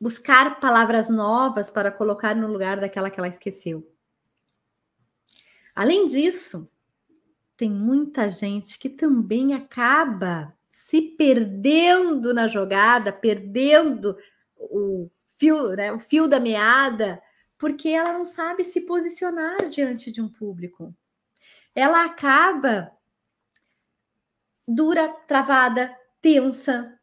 buscar 0.00 0.58
palavras 0.58 1.08
novas 1.08 1.70
para 1.70 1.92
colocar 1.92 2.34
no 2.34 2.48
lugar 2.48 2.80
daquela 2.80 3.08
que 3.08 3.20
ela 3.20 3.28
esqueceu. 3.28 3.88
Além 5.76 6.08
disso, 6.08 6.68
tem 7.56 7.70
muita 7.70 8.28
gente 8.28 8.80
que 8.80 8.88
também 8.88 9.54
acaba 9.54 10.52
se 10.68 11.00
perdendo 11.02 12.34
na 12.34 12.48
jogada, 12.48 13.12
perdendo 13.12 14.16
o 14.58 15.10
fio, 15.36 15.74
né, 15.76 15.92
o 15.92 15.98
fio 15.98 16.28
da 16.28 16.40
meada, 16.40 17.22
porque 17.56 17.88
ela 17.88 18.12
não 18.12 18.24
sabe 18.24 18.64
se 18.64 18.82
posicionar 18.82 19.68
diante 19.68 20.10
de 20.10 20.20
um 20.20 20.28
público. 20.28 20.94
Ela 21.74 22.04
acaba 22.04 22.92
dura, 24.66 25.08
travada, 25.26 25.96
tensa, 26.20 26.98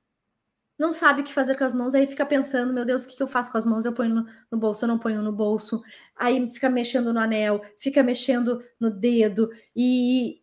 não 0.78 0.92
sabe 0.92 1.22
o 1.22 1.24
que 1.24 1.34
fazer 1.34 1.58
com 1.58 1.64
as 1.64 1.74
mãos, 1.74 1.96
aí 1.96 2.06
fica 2.06 2.26
pensando, 2.26 2.74
meu 2.74 2.86
Deus, 2.86 3.06
o 3.06 3.08
que, 3.08 3.22
eu 3.22 3.28
faço 3.28 3.52
com 3.52 3.58
as 3.58 3.66
mãos? 3.66 3.86
Eu 3.86 3.94
ponho 3.94 4.14
no, 4.14 4.28
no, 4.52 4.58
bolso, 4.58 4.84
eu 4.84 4.90
não 4.90 5.00
ponho 5.00 5.22
no 5.22 5.32
bolso. 5.32 5.82
Aí 6.16 6.52
fica 6.52 6.70
mexendo 6.70 7.14
no 7.14 7.20
anel, 7.20 7.62
fica 7.78 8.04
mexendo 8.04 8.62
no 8.80 8.90
dedo 8.92 9.50
e 9.74 10.42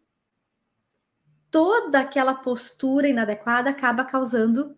toda 1.51 2.01
aquela 2.01 2.35
postura 2.35 3.09
inadequada 3.09 3.69
acaba 3.71 4.05
causando 4.07 4.75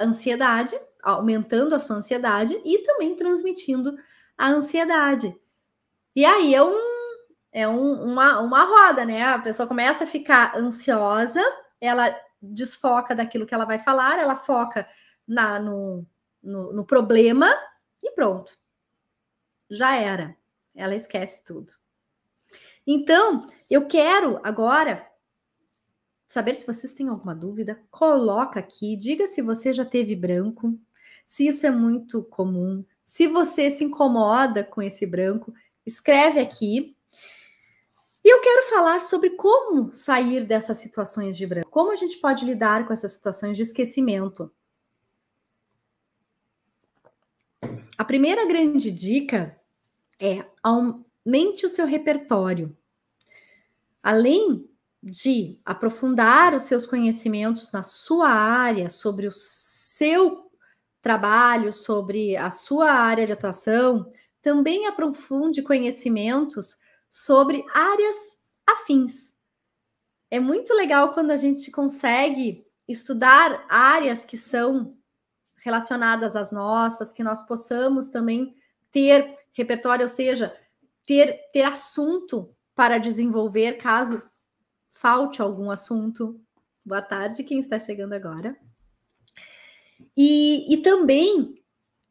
ansiedade, 0.00 0.76
aumentando 1.04 1.74
a 1.74 1.78
sua 1.78 1.96
ansiedade 1.96 2.60
e 2.64 2.78
também 2.78 3.14
transmitindo 3.14 3.96
a 4.36 4.48
ansiedade. 4.48 5.38
E 6.16 6.24
aí 6.24 6.54
é 6.54 6.62
um 6.62 6.94
é 7.54 7.68
um, 7.68 8.02
uma, 8.02 8.40
uma 8.40 8.64
roda, 8.64 9.04
né? 9.04 9.22
A 9.22 9.38
pessoa 9.38 9.68
começa 9.68 10.02
a 10.02 10.08
ficar 10.08 10.56
ansiosa, 10.56 11.40
ela 11.80 12.12
desfoca 12.42 13.14
daquilo 13.14 13.46
que 13.46 13.54
ela 13.54 13.64
vai 13.64 13.78
falar, 13.78 14.18
ela 14.18 14.34
foca 14.34 14.88
na, 15.26 15.60
no, 15.60 16.04
no, 16.42 16.72
no 16.72 16.84
problema 16.84 17.46
e 18.02 18.10
pronto. 18.10 18.58
Já 19.70 19.94
era. 19.94 20.36
Ela 20.74 20.96
esquece 20.96 21.44
tudo. 21.44 21.72
Então, 22.84 23.46
eu 23.70 23.86
quero 23.86 24.40
agora 24.42 25.08
saber 26.26 26.54
se 26.54 26.66
vocês 26.66 26.92
têm 26.92 27.08
alguma 27.08 27.34
dúvida. 27.36 27.80
Coloca 27.88 28.58
aqui, 28.58 28.96
diga 28.96 29.28
se 29.28 29.40
você 29.40 29.72
já 29.72 29.84
teve 29.84 30.16
branco, 30.16 30.76
se 31.26 31.46
isso 31.46 31.66
é 31.66 31.70
muito 31.70 32.22
comum, 32.24 32.84
se 33.04 33.26
você 33.26 33.70
se 33.70 33.84
incomoda 33.84 34.64
com 34.64 34.82
esse 34.82 35.06
branco, 35.06 35.52
escreve 35.86 36.40
aqui 36.40 36.96
e 38.24 38.32
eu 38.32 38.40
quero 38.40 38.66
falar 38.68 39.02
sobre 39.02 39.30
como 39.30 39.92
sair 39.92 40.46
dessas 40.46 40.78
situações 40.78 41.36
de 41.36 41.46
branco, 41.46 41.68
como 41.68 41.92
a 41.92 41.96
gente 41.96 42.16
pode 42.16 42.42
lidar 42.42 42.86
com 42.86 42.92
essas 42.92 43.12
situações 43.12 43.54
de 43.54 43.62
esquecimento. 43.62 44.50
A 47.98 48.04
primeira 48.04 48.46
grande 48.46 48.90
dica 48.90 49.60
é 50.18 50.42
aumente 50.62 51.66
o 51.66 51.68
seu 51.68 51.86
repertório. 51.86 52.74
Além 54.02 54.70
de 55.02 55.60
aprofundar 55.62 56.54
os 56.54 56.62
seus 56.62 56.86
conhecimentos 56.86 57.72
na 57.72 57.82
sua 57.82 58.30
área, 58.30 58.88
sobre 58.88 59.26
o 59.26 59.32
seu 59.32 60.43
trabalho, 61.04 61.70
sobre 61.70 62.34
a 62.34 62.50
sua 62.50 62.90
área 62.90 63.26
de 63.26 63.32
atuação, 63.34 64.10
também 64.40 64.86
aprofunde 64.86 65.62
conhecimentos 65.62 66.78
sobre 67.10 67.62
áreas 67.74 68.38
afins. 68.66 69.34
É 70.30 70.40
muito 70.40 70.72
legal 70.72 71.12
quando 71.12 71.30
a 71.30 71.36
gente 71.36 71.70
consegue 71.70 72.66
estudar 72.88 73.66
áreas 73.68 74.24
que 74.24 74.38
são 74.38 74.96
relacionadas 75.62 76.36
às 76.36 76.50
nossas, 76.50 77.12
que 77.12 77.22
nós 77.22 77.42
possamos 77.46 78.08
também 78.08 78.56
ter 78.90 79.38
repertório, 79.52 80.04
ou 80.04 80.08
seja, 80.08 80.56
ter, 81.04 81.38
ter 81.52 81.64
assunto 81.64 82.54
para 82.74 82.96
desenvolver 82.96 83.74
caso 83.74 84.22
falte 84.88 85.42
algum 85.42 85.70
assunto. 85.70 86.40
Boa 86.82 87.02
tarde, 87.02 87.44
quem 87.44 87.58
está 87.58 87.78
chegando 87.78 88.14
agora. 88.14 88.56
E, 90.16 90.72
e 90.72 90.78
também, 90.78 91.62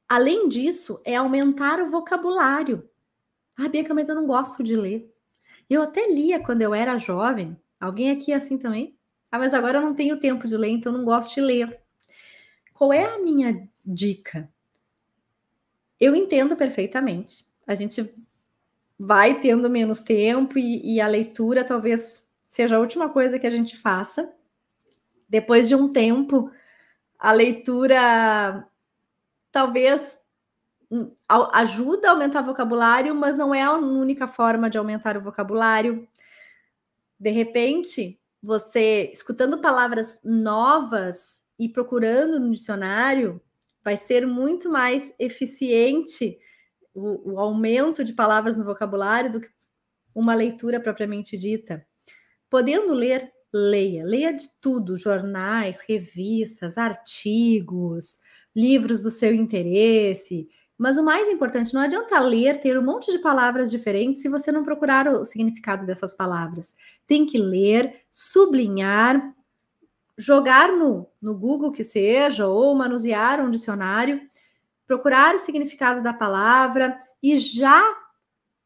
além 0.07 0.47
disso, 0.47 1.01
é 1.05 1.15
aumentar 1.15 1.81
o 1.81 1.89
vocabulário. 1.89 2.89
Ah, 3.57 3.67
Bianca, 3.67 3.93
mas 3.93 4.09
eu 4.09 4.15
não 4.15 4.25
gosto 4.25 4.63
de 4.63 4.75
ler. 4.75 5.11
Eu 5.69 5.81
até 5.81 6.07
lia 6.07 6.39
quando 6.39 6.61
eu 6.61 6.73
era 6.73 6.97
jovem. 6.97 7.57
Alguém 7.79 8.11
aqui 8.11 8.31
é 8.31 8.35
assim 8.35 8.57
também? 8.57 8.97
Ah, 9.31 9.39
mas 9.39 9.53
agora 9.53 9.79
eu 9.79 9.81
não 9.81 9.93
tenho 9.93 10.19
tempo 10.19 10.47
de 10.47 10.55
ler, 10.55 10.69
então 10.69 10.91
eu 10.91 10.97
não 10.97 11.05
gosto 11.05 11.33
de 11.35 11.41
ler. 11.41 11.81
Qual 12.73 12.93
é 12.93 13.03
a 13.03 13.19
minha 13.19 13.67
dica? 13.85 14.49
Eu 15.99 16.15
entendo 16.15 16.55
perfeitamente. 16.55 17.45
A 17.65 17.75
gente 17.75 18.13
vai 18.99 19.39
tendo 19.39 19.69
menos 19.69 20.01
tempo 20.01 20.57
e, 20.57 20.95
e 20.95 21.01
a 21.01 21.07
leitura 21.07 21.63
talvez 21.63 22.27
seja 22.43 22.75
a 22.75 22.79
última 22.79 23.09
coisa 23.09 23.39
que 23.39 23.47
a 23.47 23.49
gente 23.49 23.77
faça. 23.77 24.33
Depois 25.27 25.67
de 25.67 25.75
um 25.75 25.91
tempo, 25.91 26.51
a 27.23 27.31
leitura 27.31 28.67
talvez 29.49 30.19
ajuda 31.53 32.09
a 32.09 32.11
aumentar 32.11 32.43
o 32.43 32.47
vocabulário, 32.47 33.15
mas 33.15 33.37
não 33.37 33.55
é 33.55 33.61
a 33.61 33.71
única 33.71 34.27
forma 34.27 34.69
de 34.69 34.77
aumentar 34.77 35.15
o 35.15 35.21
vocabulário. 35.21 36.05
De 37.17 37.31
repente, 37.31 38.19
você 38.41 39.09
escutando 39.13 39.61
palavras 39.61 40.19
novas 40.21 41.47
e 41.57 41.69
procurando 41.69 42.41
no 42.41 42.51
dicionário, 42.51 43.41
vai 43.81 43.95
ser 43.95 44.27
muito 44.27 44.69
mais 44.69 45.15
eficiente 45.17 46.37
o, 46.93 47.35
o 47.35 47.39
aumento 47.39 48.03
de 48.03 48.11
palavras 48.11 48.57
no 48.57 48.65
vocabulário 48.65 49.31
do 49.31 49.39
que 49.39 49.49
uma 50.13 50.33
leitura 50.33 50.77
propriamente 50.77 51.37
dita. 51.37 51.87
Podendo 52.49 52.93
ler, 52.93 53.31
leia. 53.53 54.03
Leia 54.03 54.33
de 54.33 54.49
tudo: 54.59 54.97
jornais, 54.97 55.83
revistas, 55.87 56.77
artigos, 56.77 58.19
livros 58.55 59.01
do 59.01 59.11
seu 59.11 59.33
interesse 59.33 60.49
mas 60.77 60.97
o 60.97 61.03
mais 61.03 61.29
importante, 61.29 61.73
não 61.73 61.81
adianta 61.81 62.19
ler, 62.19 62.59
ter 62.59 62.77
um 62.77 62.83
monte 62.83 63.11
de 63.11 63.19
palavras 63.19 63.69
diferentes 63.69 64.21
se 64.21 64.29
você 64.29 64.51
não 64.51 64.63
procurar 64.63 65.07
o 65.07 65.23
significado 65.23 65.85
dessas 65.85 66.15
palavras. 66.15 66.75
Tem 67.05 67.25
que 67.25 67.37
ler, 67.37 68.01
sublinhar, 68.11 69.33
jogar 70.17 70.71
no, 70.71 71.07
no 71.21 71.37
Google 71.37 71.71
que 71.71 71.83
seja, 71.83 72.47
ou 72.47 72.75
manusear 72.75 73.39
um 73.39 73.51
dicionário, 73.51 74.21
procurar 74.85 75.35
o 75.35 75.39
significado 75.39 76.03
da 76.03 76.13
palavra 76.13 76.97
e 77.21 77.37
já 77.37 77.81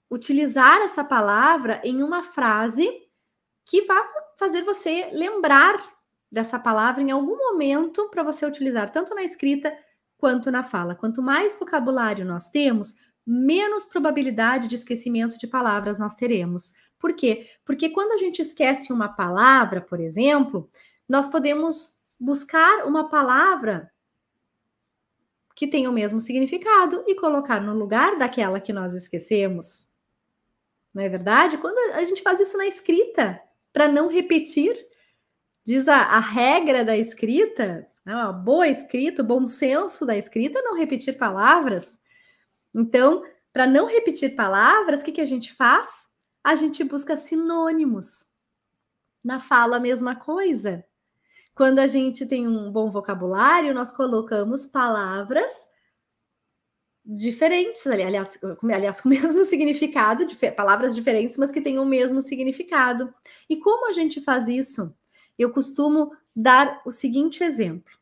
utilizar 0.10 0.82
essa 0.82 1.04
palavra 1.04 1.82
em 1.84 2.02
uma 2.02 2.24
frase 2.24 2.90
que 3.66 3.84
vá 3.84 4.02
fazer 4.38 4.64
você 4.64 5.10
lembrar 5.12 5.98
dessa 6.32 6.60
palavra 6.60 7.02
em 7.02 7.10
algum 7.10 7.36
momento 7.36 8.08
para 8.10 8.24
você 8.24 8.46
utilizar 8.46 8.92
tanto 8.92 9.16
na 9.16 9.24
escrita 9.24 9.76
quanto 10.16 10.52
na 10.52 10.62
fala. 10.62 10.96
Quanto 10.96 11.22
mais 11.22 11.56
vocabulário 11.56 12.24
nós 12.24 12.50
temos, 12.50 12.96
menos 13.26 13.86
probabilidade 13.86 14.68
de 14.68 14.76
esquecimento 14.76 15.38
de 15.38 15.48
palavras 15.48 15.98
nós 15.98 16.14
teremos. 16.14 16.74
Por 17.00 17.14
quê? 17.14 17.50
Porque 17.66 17.90
quando 17.90 18.12
a 18.12 18.18
gente 18.18 18.42
esquece 18.42 18.94
uma 18.94 19.10
palavra, 19.10 19.82
por 19.82 20.00
exemplo, 20.00 20.70
nós 21.10 21.28
podemos 21.28 22.04
buscar 22.20 22.86
uma 22.86 23.10
palavra 23.10 23.92
que 25.56 25.68
tenha 25.68 25.90
o 25.90 25.94
mesmo 25.94 26.22
significado 26.22 27.04
e 27.08 27.16
colocar 27.16 27.60
no 27.60 27.74
lugar 27.74 28.20
daquela 28.20 28.60
que 28.60 28.72
nós 28.72 28.94
esquecemos. 28.94 29.96
Não 30.94 31.02
é 31.02 31.10
verdade? 31.10 31.58
Quando 31.58 31.78
a 31.96 32.04
gente 32.04 32.22
faz 32.22 32.40
isso 32.40 32.58
na 32.58 32.68
escrita, 32.68 33.42
para 33.72 33.88
não 33.88 34.08
repetir, 34.08 34.76
diz 35.66 35.88
a, 35.88 35.98
a 35.98 36.20
regra 36.20 36.84
da 36.84 36.98
escrita, 36.98 37.88
né, 38.06 38.16
uma 38.16 38.32
boa 38.32 38.68
escrita, 38.68 39.22
o 39.22 39.26
bom 39.26 39.48
senso 39.48 40.06
da 40.06 40.18
escrita 40.18 40.60
é 40.60 40.62
não 40.62 40.76
repetir 40.76 41.18
palavras. 41.18 42.00
Então, 42.74 43.24
para 43.52 43.68
não 43.68 43.88
repetir 43.88 44.36
palavras, 44.36 45.02
o 45.02 45.06
que, 45.06 45.12
que 45.12 45.22
a 45.22 45.26
gente 45.26 45.54
faz? 45.54 46.08
A 46.44 46.56
gente 46.56 46.84
busca 46.84 47.18
sinônimos. 47.18 48.28
Na 49.24 49.40
fala, 49.40 49.78
a 49.78 49.80
mesma 49.80 50.16
coisa. 50.16 50.86
Quando 51.54 51.80
a 51.80 51.88
gente 51.88 52.26
tem 52.26 52.48
um 52.48 52.72
bom 52.72 52.90
vocabulário, 52.90 53.74
nós 53.74 53.92
colocamos 53.92 54.68
palavras 54.68 55.52
diferentes, 57.08 57.88
aliás, 57.88 58.38
aliás, 58.62 59.00
com 59.02 59.08
o 59.08 59.12
mesmo 59.12 59.46
significado, 59.46 60.28
palavras 60.56 60.94
diferentes, 60.94 61.38
mas 61.38 61.52
que 61.52 61.62
tenham 61.62 61.84
o 61.84 61.88
mesmo 61.88 62.22
significado. 62.22 63.14
E 63.50 63.58
como 63.58 63.88
a 63.88 63.94
gente 63.94 64.20
faz 64.20 64.48
isso? 64.48 64.94
Eu 65.40 65.52
costumo 65.52 66.12
dar 66.36 66.82
o 66.86 66.92
seguinte 66.92 67.44
exemplo. 67.44 67.96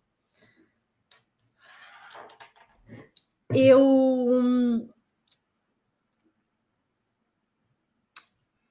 Eu 3.54 4.90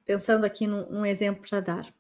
pensando 0.05 0.45
aqui 0.45 0.67
num, 0.67 0.91
num 0.91 1.07
exemplo 1.07 1.49
para 1.49 1.61
dar. 1.61 1.95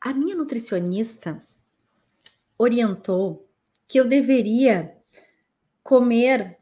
A 0.00 0.12
minha 0.12 0.34
nutricionista 0.34 1.40
orientou 2.58 3.48
que 3.86 3.98
eu 3.98 4.06
deveria 4.06 4.96
comer 5.82 6.58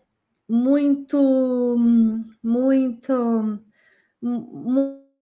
muito, 0.49 1.77
muito, 2.43 3.61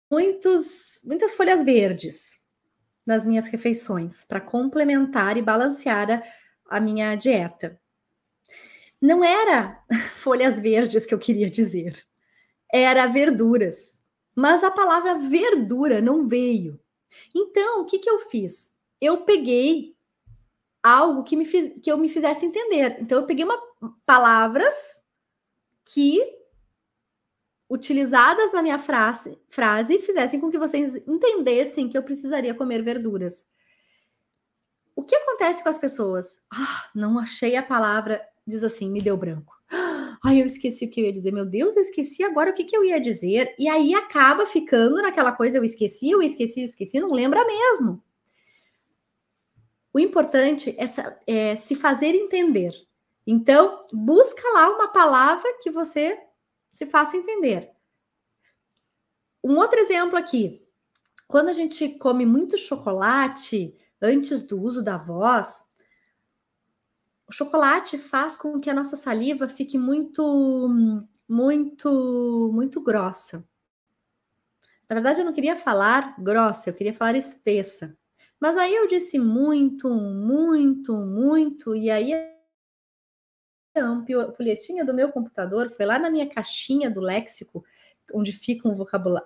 muitos, 0.10 1.02
muitas 1.06 1.34
folhas 1.36 1.64
verdes 1.64 2.44
nas 3.06 3.26
minhas 3.26 3.48
refeições 3.48 4.26
para 4.26 4.42
complementar 4.42 5.38
e 5.38 5.42
balancear 5.42 6.12
a, 6.12 6.78
a 6.78 6.80
minha 6.80 7.16
dieta. 7.16 7.80
Não 9.02 9.24
era 9.24 9.82
folhas 10.16 10.60
verdes 10.60 11.06
que 11.06 11.14
eu 11.14 11.20
queria 11.20 11.50
dizer, 11.50 12.06
era 12.72 13.08
verduras. 13.08 13.96
Mas 14.36 14.64
a 14.66 14.72
palavra 14.72 15.18
verdura 15.18 16.02
não 16.02 16.28
veio. 16.28 16.78
Então, 17.34 17.82
o 17.82 17.86
que, 17.86 18.00
que 18.00 18.10
eu 18.10 18.20
fiz? 18.20 18.76
Eu 19.00 19.22
peguei 19.22 19.95
algo 20.86 21.24
que, 21.24 21.36
me 21.36 21.46
fiz, 21.46 21.74
que 21.82 21.92
eu 21.92 21.98
me 21.98 22.10
fizesse 22.10 22.46
entender. 22.46 22.98
Então, 23.00 23.20
eu 23.20 23.26
peguei 23.26 23.44
uma, 23.44 23.60
palavras 24.06 25.02
que, 25.84 26.22
utilizadas 27.70 28.54
na 28.54 28.62
minha 28.62 28.78
frase, 28.78 29.40
frase, 29.50 30.00
fizessem 30.00 30.40
com 30.40 30.50
que 30.50 30.58
vocês 30.58 30.96
entendessem 31.08 31.90
que 31.90 31.98
eu 31.98 32.04
precisaria 32.04 32.54
comer 32.54 32.84
verduras. 32.84 33.48
O 34.96 35.04
que 35.04 35.16
acontece 35.16 35.64
com 35.64 35.70
as 35.70 35.80
pessoas? 35.80 36.44
Ah, 36.54 36.90
não 36.94 37.20
achei 37.20 37.56
a 37.56 37.64
palavra 37.64 38.22
diz 38.46 38.64
assim, 38.64 38.92
me 38.92 39.02
deu 39.02 39.18
branco. 39.18 39.54
Ai, 40.24 40.42
eu 40.42 40.46
esqueci 40.46 40.86
o 40.86 40.90
que 40.90 41.02
eu 41.02 41.06
ia 41.06 41.12
dizer. 41.12 41.32
Meu 41.32 41.46
Deus, 41.46 41.76
eu 41.76 41.82
esqueci 41.82 42.24
agora 42.24 42.52
o 42.52 42.54
que, 42.54 42.64
que 42.64 42.76
eu 42.76 42.84
ia 42.84 43.00
dizer. 43.00 43.56
E 43.58 43.68
aí 43.68 43.94
acaba 43.94 44.46
ficando 44.46 45.02
naquela 45.02 45.32
coisa, 45.32 45.58
eu 45.58 45.64
esqueci, 45.64 46.12
eu 46.12 46.22
esqueci, 46.22 46.62
eu 46.62 46.66
esqueci, 46.66 47.00
não 47.00 47.12
lembra 47.12 47.46
mesmo. 47.46 48.02
O 49.96 50.00
importante 50.00 50.76
é, 50.78 50.84
é 51.26 51.56
se 51.56 51.74
fazer 51.74 52.08
entender. 52.08 52.74
Então, 53.26 53.86
busca 53.94 54.46
lá 54.50 54.70
uma 54.70 54.90
palavra 54.90 55.50
que 55.62 55.72
você 55.72 56.22
se 56.70 56.86
faça 56.86 57.16
entender. 57.16 57.72
Um 59.42 59.56
outro 59.56 59.80
exemplo 59.80 60.18
aqui. 60.18 60.68
Quando 61.30 61.48
a 61.48 61.54
gente 61.54 61.88
come 61.98 62.26
muito 62.26 62.58
chocolate 62.58 63.74
antes 64.02 64.42
do 64.42 64.62
uso 64.62 64.84
da 64.84 64.98
voz, 64.98 65.66
o 67.26 67.32
chocolate 67.32 67.98
faz 67.98 68.36
com 68.36 68.60
que 68.60 68.70
a 68.70 68.74
nossa 68.74 68.98
saliva 68.98 69.48
fique 69.48 69.78
muito, 69.78 71.02
muito, 71.26 72.52
muito 72.54 72.82
grossa. 72.82 73.48
Na 74.90 74.96
verdade, 74.96 75.22
eu 75.22 75.26
não 75.26 75.32
queria 75.32 75.56
falar 75.56 76.22
grossa, 76.22 76.70
eu 76.70 76.74
queria 76.74 76.94
falar 76.94 77.16
espessa. 77.16 77.98
Mas 78.46 78.58
aí 78.58 78.76
eu 78.76 78.88
disse 78.88 79.18
muito, 79.18 79.90
muito, 79.90 80.96
muito, 80.96 81.76
e 81.76 81.90
aí 81.90 82.14
a 82.14 83.82
ampulhetinha 83.82 84.86
do 84.86 84.94
meu 84.94 85.12
computador 85.12 85.72
foi 85.72 85.84
lá 85.84 85.98
na 85.98 86.12
minha 86.12 86.30
caixinha 86.30 86.88
do 86.92 87.02
léxico, 87.02 87.66
onde 88.14 88.32
fica, 88.32 88.70
um 88.70 88.78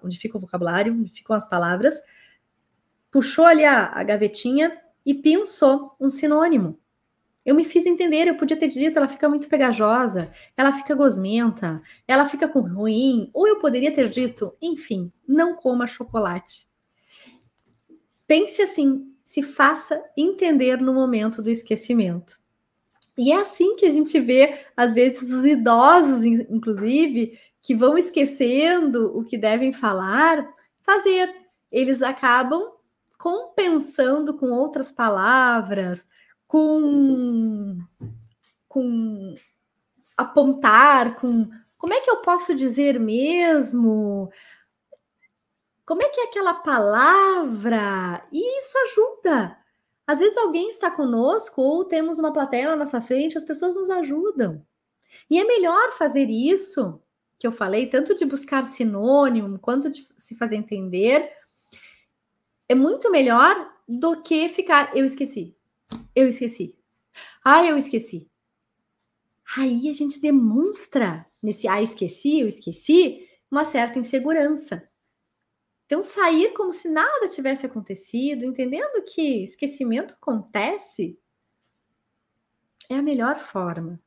onde 0.02 0.18
fica 0.18 0.38
o 0.38 0.40
vocabulário, 0.40 0.94
onde 0.94 1.12
ficam 1.12 1.36
as 1.36 1.50
palavras, 1.50 2.02
puxou 3.12 3.44
ali 3.44 3.66
a, 3.66 3.88
a 3.88 4.02
gavetinha 4.06 4.82
e 5.06 5.14
pensou 5.14 5.94
um 6.00 6.10
sinônimo. 6.10 6.80
Eu 7.46 7.56
me 7.56 7.66
fiz 7.66 7.86
entender, 7.86 8.26
eu 8.26 8.38
podia 8.38 8.56
ter 8.56 8.70
dito, 8.70 8.98
ela 8.98 9.10
fica 9.10 9.28
muito 9.28 9.50
pegajosa, 9.50 10.32
ela 10.56 10.72
fica 10.72 10.96
gosmenta, 10.96 11.82
ela 12.08 12.26
fica 12.26 12.48
com 12.48 12.62
ruim, 12.62 13.30
ou 13.34 13.46
eu 13.46 13.60
poderia 13.60 13.94
ter 13.94 14.08
dito, 14.08 14.56
enfim, 14.62 15.12
não 15.28 15.58
coma 15.58 15.88
chocolate. 15.88 16.69
Pense 18.30 18.62
assim, 18.62 19.12
se 19.26 19.42
faça 19.42 20.00
entender 20.16 20.80
no 20.80 20.94
momento 20.94 21.42
do 21.42 21.50
esquecimento. 21.50 22.40
E 23.18 23.32
é 23.32 23.38
assim 23.38 23.76
que 23.76 23.88
a 23.88 23.90
gente 23.90 24.20
vê, 24.20 24.68
às 24.78 24.94
vezes, 24.94 25.32
os 25.32 25.44
idosos, 25.46 26.24
inclusive, 26.24 27.40
que 27.60 27.74
vão 27.74 27.98
esquecendo 27.98 29.18
o 29.18 29.26
que 29.26 29.36
devem 29.36 29.74
falar, 29.74 30.48
fazer. 30.80 31.34
Eles 31.72 32.04
acabam 32.04 32.74
compensando 33.18 34.38
com 34.38 34.52
outras 34.52 34.92
palavras, 34.92 36.06
com, 36.48 37.80
com 38.68 39.36
apontar, 40.16 41.16
com 41.16 41.50
como 41.80 41.94
é 41.94 42.02
que 42.02 42.12
eu 42.12 42.18
posso 42.18 42.54
dizer 42.54 43.00
mesmo? 43.00 44.30
Como 45.90 46.04
é 46.04 46.10
que 46.10 46.22
é 46.22 46.26
aquela 46.26 46.54
palavra? 46.54 48.24
E 48.32 48.60
isso 48.60 48.78
ajuda. 48.78 49.58
Às 50.06 50.20
vezes 50.20 50.38
alguém 50.38 50.70
está 50.70 50.92
conosco 50.92 51.64
ou 51.64 51.84
temos 51.84 52.20
uma 52.20 52.32
plateia 52.32 52.70
na 52.70 52.76
nossa 52.76 53.02
frente, 53.02 53.40
as 53.40 53.44
pessoas 53.44 53.76
nos 53.76 53.90
ajudam. 53.90 54.64
E 55.28 55.40
é 55.40 55.44
melhor 55.44 55.92
fazer 55.94 56.30
isso 56.30 57.02
que 57.40 57.48
eu 57.48 57.52
falei, 57.52 57.88
tanto 57.88 58.14
de 58.14 58.24
buscar 58.24 58.68
sinônimo 58.68 59.58
quanto 59.58 59.90
de 59.90 60.08
se 60.16 60.36
fazer 60.36 60.58
entender. 60.58 61.28
É 62.68 62.76
muito 62.76 63.10
melhor 63.10 63.74
do 63.88 64.22
que 64.22 64.48
ficar, 64.48 64.96
eu 64.96 65.06
esqueci. 65.06 65.58
Eu 66.16 66.28
esqueci. 66.28 66.78
Ah, 67.44 67.66
eu 67.66 67.76
esqueci. 67.80 68.30
Aí 69.58 69.90
a 69.90 69.94
gente 69.94 70.22
demonstra 70.22 71.26
nesse 71.42 71.68
ah, 71.68 71.82
esqueci, 71.82 72.42
eu 72.42 72.48
esqueci, 72.48 73.28
uma 73.50 73.66
certa 73.66 73.98
insegurança. 73.98 74.88
Então, 75.90 76.04
sair 76.04 76.54
como 76.54 76.72
se 76.72 76.88
nada 76.88 77.28
tivesse 77.28 77.66
acontecido, 77.66 78.46
entendendo 78.46 79.04
que 79.12 79.42
esquecimento 79.42 80.14
acontece, 80.14 81.18
é 82.88 82.94
a 82.94 83.02
melhor 83.02 83.40
forma. 83.40 84.00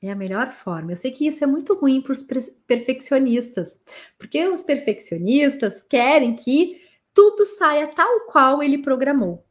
É 0.00 0.10
a 0.10 0.16
melhor 0.16 0.50
forma. 0.50 0.92
Eu 0.92 0.96
sei 0.96 1.10
que 1.10 1.26
isso 1.26 1.44
é 1.44 1.46
muito 1.46 1.74
ruim 1.74 2.00
para 2.00 2.14
os 2.14 2.22
perfeccionistas, 2.66 3.78
porque 4.16 4.48
os 4.48 4.62
perfeccionistas 4.62 5.82
querem 5.82 6.34
que 6.34 6.82
tudo 7.12 7.44
saia 7.44 7.86
tal 7.88 8.20
qual 8.20 8.62
ele 8.62 8.78
programou. 8.78 9.46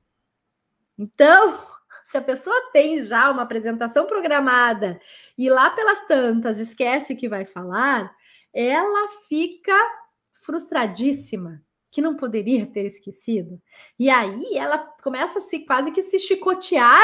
Então, 0.98 1.56
se 2.04 2.18
a 2.18 2.22
pessoa 2.24 2.72
tem 2.72 3.00
já 3.04 3.30
uma 3.30 3.44
apresentação 3.44 4.08
programada 4.08 5.00
e 5.38 5.52
lá 5.52 5.70
pelas 5.70 6.02
tantas 6.08 6.58
esquece 6.58 7.14
o 7.14 7.16
que 7.16 7.30
vai 7.30 7.46
falar, 7.46 8.12
ela 8.52 9.08
fica 9.30 10.03
frustradíssima 10.46 11.64
que 11.92 12.02
não 12.02 12.16
poderia 12.16 12.66
ter 12.66 12.86
esquecido. 12.86 13.62
E 14.00 14.10
aí 14.10 14.58
ela 14.58 14.80
começa 15.02 15.40
a 15.40 15.42
se 15.42 15.66
quase 15.66 15.92
que 15.92 16.02
se 16.02 16.18
chicotear 16.18 17.04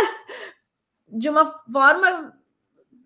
de 1.08 1.30
uma 1.30 1.60
forma 1.72 2.40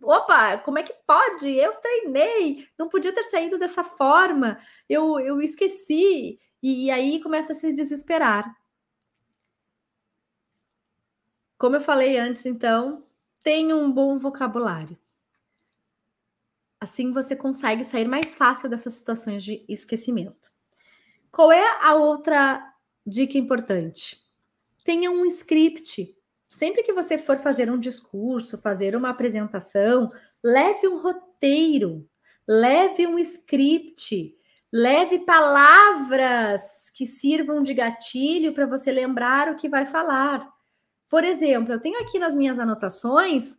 opa, 0.04 0.58
como 0.60 0.78
é 0.80 0.84
que 0.84 0.94
pode? 1.08 1.50
Eu 1.50 1.76
treinei, 1.76 2.68
não 2.78 2.90
podia 2.90 3.14
ter 3.14 3.24
saído 3.24 3.58
dessa 3.58 3.84
forma, 3.84 4.60
eu, 4.88 5.20
eu 5.20 5.42
esqueci. 5.42 6.38
E, 6.62 6.86
e 6.86 6.92
aí 6.92 7.22
começa 7.22 7.54
a 7.54 7.56
se 7.56 7.74
desesperar. 7.74 8.54
Como 11.58 11.76
eu 11.78 11.82
falei 11.82 12.18
antes, 12.18 12.46
então, 12.46 13.06
tenha 13.42 13.76
um 13.76 13.92
bom 13.92 14.18
vocabulário. 14.18 14.98
Assim 16.84 17.14
você 17.14 17.34
consegue 17.34 17.86
sair 17.86 18.06
mais 18.06 18.36
fácil 18.36 18.70
dessas 18.70 18.96
situações 18.96 19.42
de 19.42 19.64
esquecimento. 19.70 20.52
Qual 21.32 21.50
é 21.50 21.78
a 21.82 21.96
outra 21.96 22.62
dica 23.08 23.38
importante? 23.38 24.18
Tenha 24.84 25.10
um 25.10 25.26
script. 25.26 26.14
Sempre 26.50 26.84
que 26.84 26.92
você 26.92 27.18
for 27.18 27.40
fazer 27.40 27.72
um 27.72 27.80
discurso, 27.80 28.62
fazer 28.62 28.98
uma 28.98 29.12
apresentação, 29.12 30.12
leve 30.44 30.86
um 30.86 31.02
roteiro, 31.02 32.06
leve 32.46 33.08
um 33.08 33.18
script, 33.18 34.36
leve 34.70 35.20
palavras 35.20 36.90
que 36.94 37.06
sirvam 37.06 37.64
de 37.64 37.74
gatilho 37.74 38.54
para 38.54 38.66
você 38.66 38.92
lembrar 38.92 39.48
o 39.48 39.56
que 39.56 39.70
vai 39.70 39.86
falar. 39.86 40.52
Por 41.08 41.24
exemplo, 41.24 41.72
eu 41.72 41.80
tenho 41.80 42.02
aqui 42.02 42.20
nas 42.20 42.36
minhas 42.36 42.60
anotações 42.60 43.58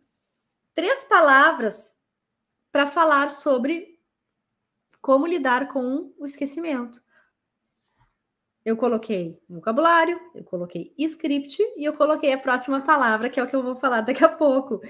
três 0.75 1.05
palavras 1.05 1.94
para 2.75 2.87
falar 2.87 3.31
sobre 3.31 3.97
como 5.01 5.25
lidar 5.25 5.69
com 5.71 6.13
o 6.17 6.25
esquecimento. 6.25 6.99
Eu 8.65 8.75
coloquei 8.75 9.41
vocabulário, 9.47 10.19
eu 10.35 10.43
coloquei 10.43 10.93
script 10.97 11.63
e 11.77 11.85
eu 11.85 11.93
coloquei 11.93 12.33
a 12.33 12.37
próxima 12.37 12.81
palavra, 12.81 13.29
que 13.29 13.39
é 13.39 13.43
o 13.43 13.47
que 13.47 13.55
eu 13.55 13.63
vou 13.63 13.77
falar 13.77 14.01
daqui 14.01 14.25
a 14.25 14.27
pouco. 14.27 14.81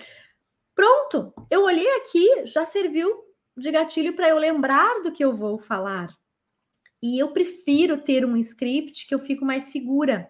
Pronto, 0.73 1.31
eu 1.47 1.61
olhei 1.61 1.87
aqui, 1.97 2.47
já 2.47 2.65
serviu 2.65 3.23
de 3.55 3.69
gatilho 3.69 4.15
para 4.15 4.29
eu 4.29 4.39
lembrar 4.39 5.03
do 5.03 5.11
que 5.11 5.23
eu 5.23 5.35
vou 5.35 5.59
falar. 5.59 6.09
E 7.03 7.21
eu 7.21 7.33
prefiro 7.33 8.01
ter 8.01 8.25
um 8.25 8.35
script 8.35 9.05
que 9.05 9.13
eu 9.13 9.19
fico 9.19 9.45
mais 9.45 9.65
segura. 9.65 10.27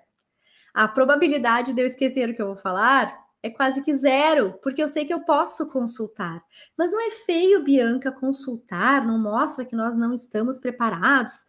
A 0.74 0.90
probabilidade 0.90 1.72
de 1.72 1.82
eu 1.82 1.86
esquecer 1.86 2.30
o 2.30 2.36
que 2.36 2.42
eu 2.42 2.48
vou 2.48 2.58
falar 2.58 3.25
é 3.46 3.50
quase 3.52 3.84
que 3.84 3.96
zero, 3.96 4.60
porque 4.64 4.82
eu 4.82 4.88
sei 4.88 5.06
que 5.06 5.14
eu 5.14 5.20
posso 5.20 5.72
consultar. 5.72 6.44
Mas 6.76 6.92
não 6.92 7.00
é 7.00 7.12
feio, 7.12 7.64
Bianca, 7.64 8.12
consultar, 8.12 9.06
não 9.06 9.20
mostra 9.20 9.64
que 9.64 9.76
nós 9.76 9.96
não 9.96 10.12
estamos 10.12 10.58
preparados. 10.58 11.46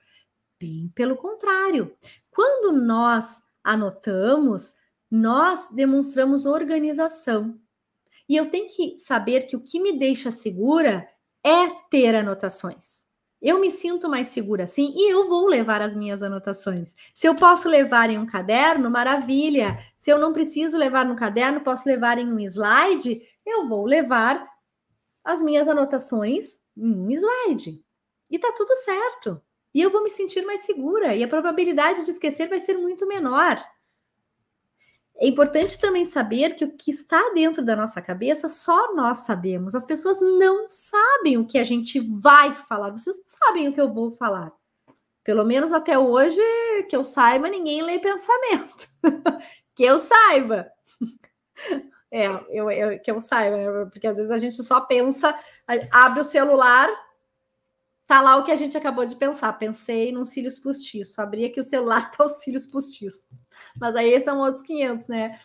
Bem 0.61 0.93
pelo 0.95 1.17
contrário. 1.17 1.97
Quando 2.31 2.79
nós 2.79 3.41
anotamos, 3.65 4.75
nós 5.11 5.71
demonstramos 5.75 6.45
organização. 6.45 7.59
E 8.29 8.37
eu 8.37 8.51
tenho 8.51 8.69
que 8.69 8.99
saber 8.99 9.47
que 9.47 9.57
o 9.57 9.63
que 9.63 9.81
me 9.81 9.99
deixa 9.99 10.31
segura 10.31 11.09
é 11.43 11.71
ter 11.89 12.15
anotações. 12.15 13.06
Eu 13.47 13.61
me 13.61 13.71
sinto 13.71 14.09
mais 14.09 14.27
segura 14.27 14.65
assim 14.65 14.93
e 14.97 15.09
eu 15.09 15.29
vou 15.29 15.47
levar 15.47 15.81
as 15.81 15.95
minhas 15.95 16.21
anotações. 16.21 16.93
Se 17.15 17.29
eu 17.29 17.37
posso 17.37 17.69
levar 17.69 18.11
em 18.11 18.19
um 18.19 18.27
caderno, 18.27 18.91
maravilha. 18.91 19.79
Se 19.97 20.11
eu 20.11 20.19
não 20.19 20.33
preciso 20.33 20.77
levar 20.77 21.05
no 21.05 21.15
caderno, 21.15 21.61
posso 21.61 21.89
levar 21.89 22.19
em 22.19 22.27
um 22.27 22.41
slide, 22.41 23.23
eu 23.47 23.69
vou 23.69 23.87
levar 23.87 24.45
as 25.23 25.41
minhas 25.45 25.69
anotações 25.69 26.59
em 26.77 26.93
um 26.93 27.09
slide. 27.09 27.85
E 28.29 28.37
tá 28.37 28.53
tudo 28.57 28.75
certo. 28.79 29.41
E 29.73 29.81
eu 29.81 29.91
vou 29.91 30.03
me 30.03 30.11
sentir 30.11 30.45
mais 30.45 30.63
segura 30.63 31.15
e 31.15 31.23
a 31.23 31.29
probabilidade 31.29 32.05
de 32.05 32.11
esquecer 32.11 32.49
vai 32.49 32.59
ser 32.59 32.77
muito 32.77 33.07
menor. 33.07 33.65
É 35.19 35.27
importante 35.27 35.79
também 35.79 36.05
saber 36.05 36.57
que 36.57 36.65
o 36.65 36.77
que 36.77 36.91
está 36.91 37.33
dentro 37.33 37.65
da 37.65 37.75
nossa 37.75 38.03
cabeça 38.03 38.49
só 38.49 38.95
nós 38.95 39.21
sabemos. 39.21 39.75
As 39.75 39.87
pessoas 39.87 40.21
não 40.21 40.69
sabem 40.69 41.39
o 41.39 41.47
que 41.47 41.59
a 41.59 41.65
gente 41.65 41.99
vai 42.21 42.55
falar. 42.55 42.91
Vocês 42.91 43.17
não 43.17 43.25
sabem 43.27 43.69
o 43.69 43.73
que 43.73 43.81
eu 43.81 43.93
vou 43.93 44.11
falar. 44.11 44.53
Pelo 45.25 45.45
menos 45.45 45.73
até 45.73 45.99
hoje, 45.99 46.41
que 46.89 46.95
eu 46.95 47.05
saiba, 47.05 47.49
ninguém 47.49 47.83
lê 47.83 47.99
pensamento. 47.99 48.89
que 49.75 49.85
eu 49.85 49.99
saiba. 49.99 50.71
É, 52.09 52.29
eu, 52.51 52.71
eu, 52.71 53.01
que 53.01 53.11
eu 53.11 53.21
saiba, 53.21 53.91
porque 53.93 54.07
às 54.07 54.17
vezes 54.17 54.31
a 54.31 54.39
gente 54.39 54.55
só 54.63 54.81
pensa, 54.81 55.37
abre 55.93 56.21
o 56.21 56.25
celular, 56.25 56.89
tá 58.07 58.21
lá 58.21 58.37
o 58.37 58.45
que 58.45 58.53
a 58.53 58.57
gente 58.57 58.77
acabou 58.77 59.05
de 59.05 59.16
pensar. 59.16 59.53
Pensei 59.55 60.12
num 60.12 60.25
cílios 60.25 60.59
postiço. 60.59 61.21
Abri 61.21 61.45
aqui 61.45 61.61
o 61.61 61.64
celular, 61.64 62.11
tá 62.16 62.25
os 62.25 62.42
cílios 62.42 62.66
postiço. 62.66 63.27
Mas 63.79 63.97
aí 63.97 64.19
são 64.21 64.38
outros 64.38 64.62
500, 64.62 65.09
né? 65.09 65.40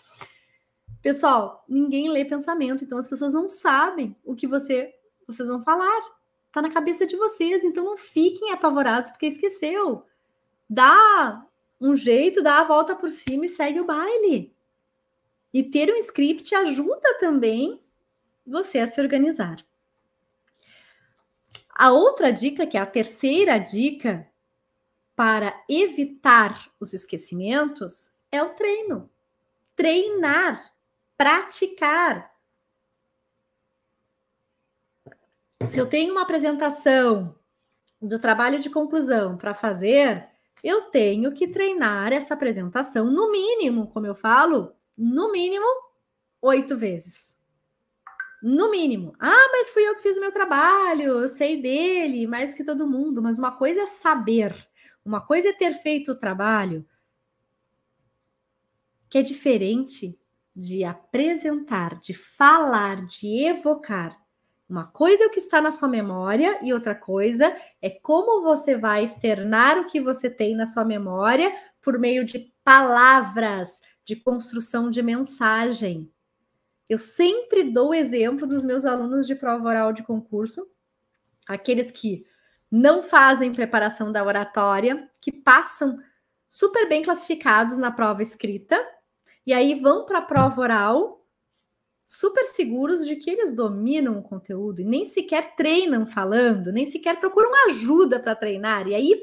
Pessoal, 1.02 1.65
ninguém 1.67 2.10
lê 2.10 2.24
pensamento, 2.24 2.84
então 2.84 2.97
as 3.00 3.08
pessoas 3.08 3.34
não 3.34 3.50
sabem 3.50 4.15
o 4.24 4.36
que 4.36 4.45
você 4.45 4.93
vocês 5.26 5.47
vão 5.47 5.63
falar. 5.63 6.02
Tá 6.52 6.62
na 6.62 6.69
cabeça 6.69 7.08
de 7.08 7.15
vocês, 7.15 7.63
então 7.63 7.84
não 7.84 7.97
fiquem 7.97 8.52
apavorados 8.52 9.10
porque 9.10 9.28
esqueceu. 9.28 10.06
Dá 10.69 11.45
um 11.80 11.95
jeito, 11.95 12.43
dá 12.43 12.60
a 12.60 12.63
volta 12.63 12.95
por 12.95 13.10
cima 13.10 13.45
e 13.45 13.50
segue 13.50 13.80
o 13.80 13.86
baile. 13.86 14.54
E 15.54 15.63
ter 15.63 15.91
um 15.91 15.95
script 15.95 16.54
ajuda 16.54 17.17
também 17.19 17.82
você 18.45 18.80
a 18.80 18.88
se 18.88 19.02
organizar. 19.02 19.65
A 21.82 21.89
outra 21.91 22.32
dica, 22.32 22.67
que 22.67 22.78
é 22.78 22.80
a 22.80 22.86
terceira 22.86 23.58
dica 23.58 24.30
para 25.15 25.63
evitar 25.67 26.72
os 26.80 26.94
esquecimentos, 26.94 28.12
é 28.32 28.44
o 28.44 28.50
treino. 28.50 29.10
Treinar, 29.76 30.76
praticar. 31.17 32.36
Se 35.67 35.80
eu 35.80 35.89
tenho 35.89 36.12
uma 36.12 36.22
apresentação 36.22 37.36
do 38.00 38.20
trabalho 38.20 38.60
de 38.60 38.70
conclusão 38.70 39.36
para 39.36 39.56
fazer, 39.56 40.30
eu 40.63 40.84
tenho 40.91 41.34
que 41.34 41.48
treinar 41.48 42.13
essa 42.13 42.36
apresentação, 42.36 43.06
no 43.10 43.32
mínimo, 43.32 43.88
como 43.88 44.06
eu 44.06 44.13
falo, 44.13 44.76
no 44.96 45.32
mínimo 45.32 45.65
oito 46.44 46.78
vezes. 46.78 47.40
No 48.41 48.71
mínimo. 48.71 49.13
Ah, 49.19 49.49
mas 49.51 49.69
fui 49.69 49.88
eu 49.88 49.95
que 49.95 50.01
fiz 50.01 50.17
o 50.17 50.21
meu 50.21 50.32
trabalho, 50.32 51.19
eu 51.19 51.30
sei 51.30 51.62
dele 51.62 52.25
mais 52.25 52.54
que 52.54 52.63
todo 52.63 52.88
mundo. 52.88 53.21
Mas 53.21 53.38
uma 53.38 53.51
coisa 53.51 53.82
é 53.82 53.86
saber, 53.86 54.56
uma 55.06 55.21
coisa 55.21 55.49
é 55.49 55.54
ter 55.54 55.75
feito 55.75 56.12
o 56.12 56.17
trabalho, 56.17 56.86
que 59.10 59.17
é 59.17 59.21
diferente 59.21 60.17
de 60.56 60.84
apresentar, 60.84 61.99
de 61.99 62.13
falar, 62.13 63.06
de 63.06 63.45
evocar. 63.45 64.17
Uma 64.67 64.88
coisa 64.88 65.25
é 65.25 65.27
o 65.27 65.30
que 65.30 65.39
está 65.39 65.62
na 65.62 65.71
sua 65.71 65.88
memória 65.88 66.60
e 66.63 66.73
outra 66.73 66.95
coisa 66.95 67.56
é 67.82 67.89
como 67.89 68.41
você 68.41 68.77
vai 68.77 69.04
externar 69.04 69.77
o 69.77 69.86
que 69.86 69.99
você 69.99 70.30
tem 70.30 70.56
na 70.56 70.65
sua 70.65 70.86
memória 70.86 71.54
por 71.82 71.99
meio 71.99 72.23
de 72.23 72.54
palavras, 72.63 73.82
de 74.06 74.15
construção 74.15 74.89
de 74.89 75.04
mensagem. 75.04 76.10
Eu 76.91 76.97
sempre 76.97 77.63
dou 77.63 77.93
exemplo 77.93 78.45
dos 78.45 78.65
meus 78.65 78.84
alunos 78.84 79.25
de 79.25 79.34
prova 79.34 79.69
oral 79.69 79.93
de 79.93 80.04
concurso, 80.04 80.69
aqueles 81.47 81.89
que 81.89 82.25
não 82.69 83.01
fazem 83.01 83.54
preparação 83.54 84.12
da 84.12 84.21
oratória, 84.21 85.10
que 85.21 85.32
passam 85.32 85.97
super 86.49 86.89
bem 86.89 87.01
classificados 87.01 87.77
na 87.77 87.93
prova 87.93 88.21
escrita, 88.21 88.77
e 89.47 89.54
aí 89.54 89.80
vão 89.80 90.06
para 90.06 90.17
a 90.17 90.21
prova 90.21 90.60
oral 90.60 91.25
super 92.06 92.45
seguros 92.47 93.08
de 93.08 93.15
que 93.15 93.30
eles 93.30 93.54
dominam 93.54 94.19
o 94.19 94.23
conteúdo 94.23 94.82
e 94.82 94.84
nem 94.84 95.06
sequer 95.06 95.56
treinam 95.56 96.06
falando, 96.06 96.73
nem 96.73 96.86
sequer 96.86 97.21
procuram 97.21 97.67
ajuda 97.67 98.19
para 98.19 98.36
treinar, 98.36 98.86
e 98.89 98.95
aí 98.95 99.17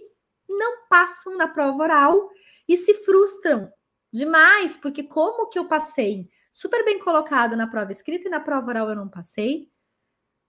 não 0.48 0.86
passam 0.88 1.36
na 1.36 1.46
prova 1.46 1.82
oral 1.82 2.30
e 2.66 2.78
se 2.78 2.94
frustram 2.94 3.70
demais, 4.10 4.78
porque 4.78 5.02
como 5.02 5.50
que 5.50 5.58
eu 5.58 5.68
passei 5.68 6.30
super 6.58 6.84
bem 6.84 6.98
colocado 6.98 7.54
na 7.54 7.68
prova 7.68 7.92
escrita 7.92 8.26
e 8.26 8.30
na 8.30 8.40
prova 8.40 8.70
oral 8.70 8.88
eu 8.88 8.96
não 8.96 9.08
passei, 9.08 9.70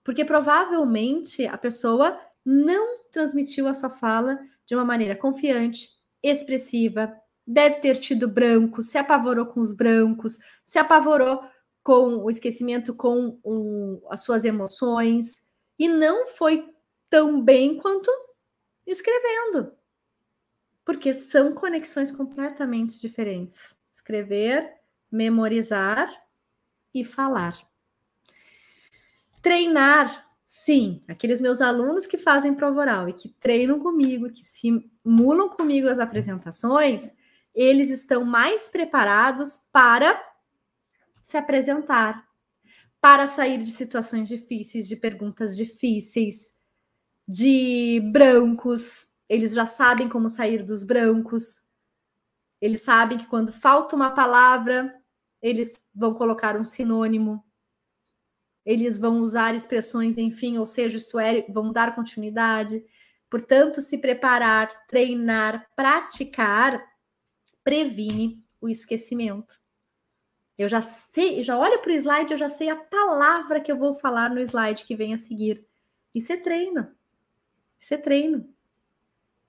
porque 0.02 0.24
provavelmente 0.24 1.46
a 1.46 1.56
pessoa 1.56 2.20
não 2.44 3.04
transmitiu 3.12 3.68
a 3.68 3.74
sua 3.74 3.90
fala 3.90 4.36
de 4.66 4.74
uma 4.74 4.84
maneira 4.84 5.14
confiante, 5.14 5.88
expressiva, 6.20 7.16
deve 7.46 7.76
ter 7.76 7.96
tido 8.00 8.26
brancos, 8.26 8.88
se 8.88 8.98
apavorou 8.98 9.46
com 9.46 9.60
os 9.60 9.72
brancos, 9.72 10.38
se 10.64 10.80
apavorou 10.80 11.44
com 11.80 12.16
o 12.16 12.28
esquecimento, 12.28 12.92
com 12.92 13.38
um, 13.44 14.02
as 14.10 14.24
suas 14.24 14.44
emoções, 14.44 15.42
e 15.78 15.86
não 15.86 16.26
foi 16.26 16.68
tão 17.08 17.40
bem 17.40 17.76
quanto 17.76 18.10
escrevendo. 18.84 19.72
Porque 20.84 21.12
são 21.12 21.54
conexões 21.54 22.10
completamente 22.10 23.00
diferentes. 23.00 23.76
Escrever 23.92 24.79
memorizar 25.10 26.10
e 26.94 27.04
falar. 27.04 27.58
Treinar, 29.42 30.26
sim, 30.44 31.02
aqueles 31.08 31.40
meus 31.40 31.60
alunos 31.60 32.06
que 32.06 32.18
fazem 32.18 32.54
prova 32.54 32.80
oral 32.80 33.08
e 33.08 33.12
que 33.12 33.28
treinam 33.40 33.80
comigo, 33.80 34.30
que 34.30 34.44
simulam 34.44 35.48
comigo 35.48 35.88
as 35.88 35.98
apresentações, 35.98 37.12
eles 37.54 37.90
estão 37.90 38.24
mais 38.24 38.68
preparados 38.68 39.68
para 39.72 40.20
se 41.20 41.36
apresentar, 41.36 42.28
para 43.00 43.26
sair 43.26 43.58
de 43.58 43.70
situações 43.70 44.28
difíceis, 44.28 44.86
de 44.86 44.96
perguntas 44.96 45.56
difíceis, 45.56 46.54
de 47.26 48.00
brancos. 48.12 49.08
Eles 49.28 49.54
já 49.54 49.66
sabem 49.66 50.08
como 50.08 50.28
sair 50.28 50.62
dos 50.62 50.84
brancos. 50.84 51.60
Eles 52.60 52.82
sabem 52.82 53.16
que 53.16 53.26
quando 53.26 53.52
falta 53.52 53.96
uma 53.96 54.10
palavra, 54.10 54.99
eles 55.42 55.88
vão 55.94 56.14
colocar 56.14 56.56
um 56.56 56.64
sinônimo. 56.64 57.44
eles 58.64 58.98
vão 58.98 59.20
usar 59.20 59.54
expressões, 59.54 60.18
enfim, 60.18 60.58
ou 60.58 60.66
seja, 60.66 60.96
isto 60.96 61.18
é, 61.18 61.42
vão 61.48 61.72
dar 61.72 61.94
continuidade. 61.94 62.84
Portanto, 63.28 63.80
se 63.80 63.98
preparar, 63.98 64.86
treinar, 64.86 65.68
praticar 65.74 66.84
previne 67.64 68.44
o 68.60 68.68
esquecimento. 68.68 69.60
Eu 70.58 70.68
já 70.68 70.82
sei, 70.82 71.42
já 71.42 71.58
olho 71.58 71.80
para 71.80 71.90
o 71.90 71.94
slide, 71.94 72.32
eu 72.32 72.38
já 72.38 72.48
sei 72.48 72.68
a 72.68 72.76
palavra 72.76 73.60
que 73.60 73.72
eu 73.72 73.78
vou 73.78 73.94
falar 73.94 74.28
no 74.30 74.40
slide 74.40 74.84
que 74.84 74.94
vem 74.94 75.14
a 75.14 75.18
seguir. 75.18 75.64
Isso 76.14 76.32
é 76.32 76.36
treino. 76.36 76.94
Isso 77.78 77.94
é 77.94 77.96
treino. 77.96 78.52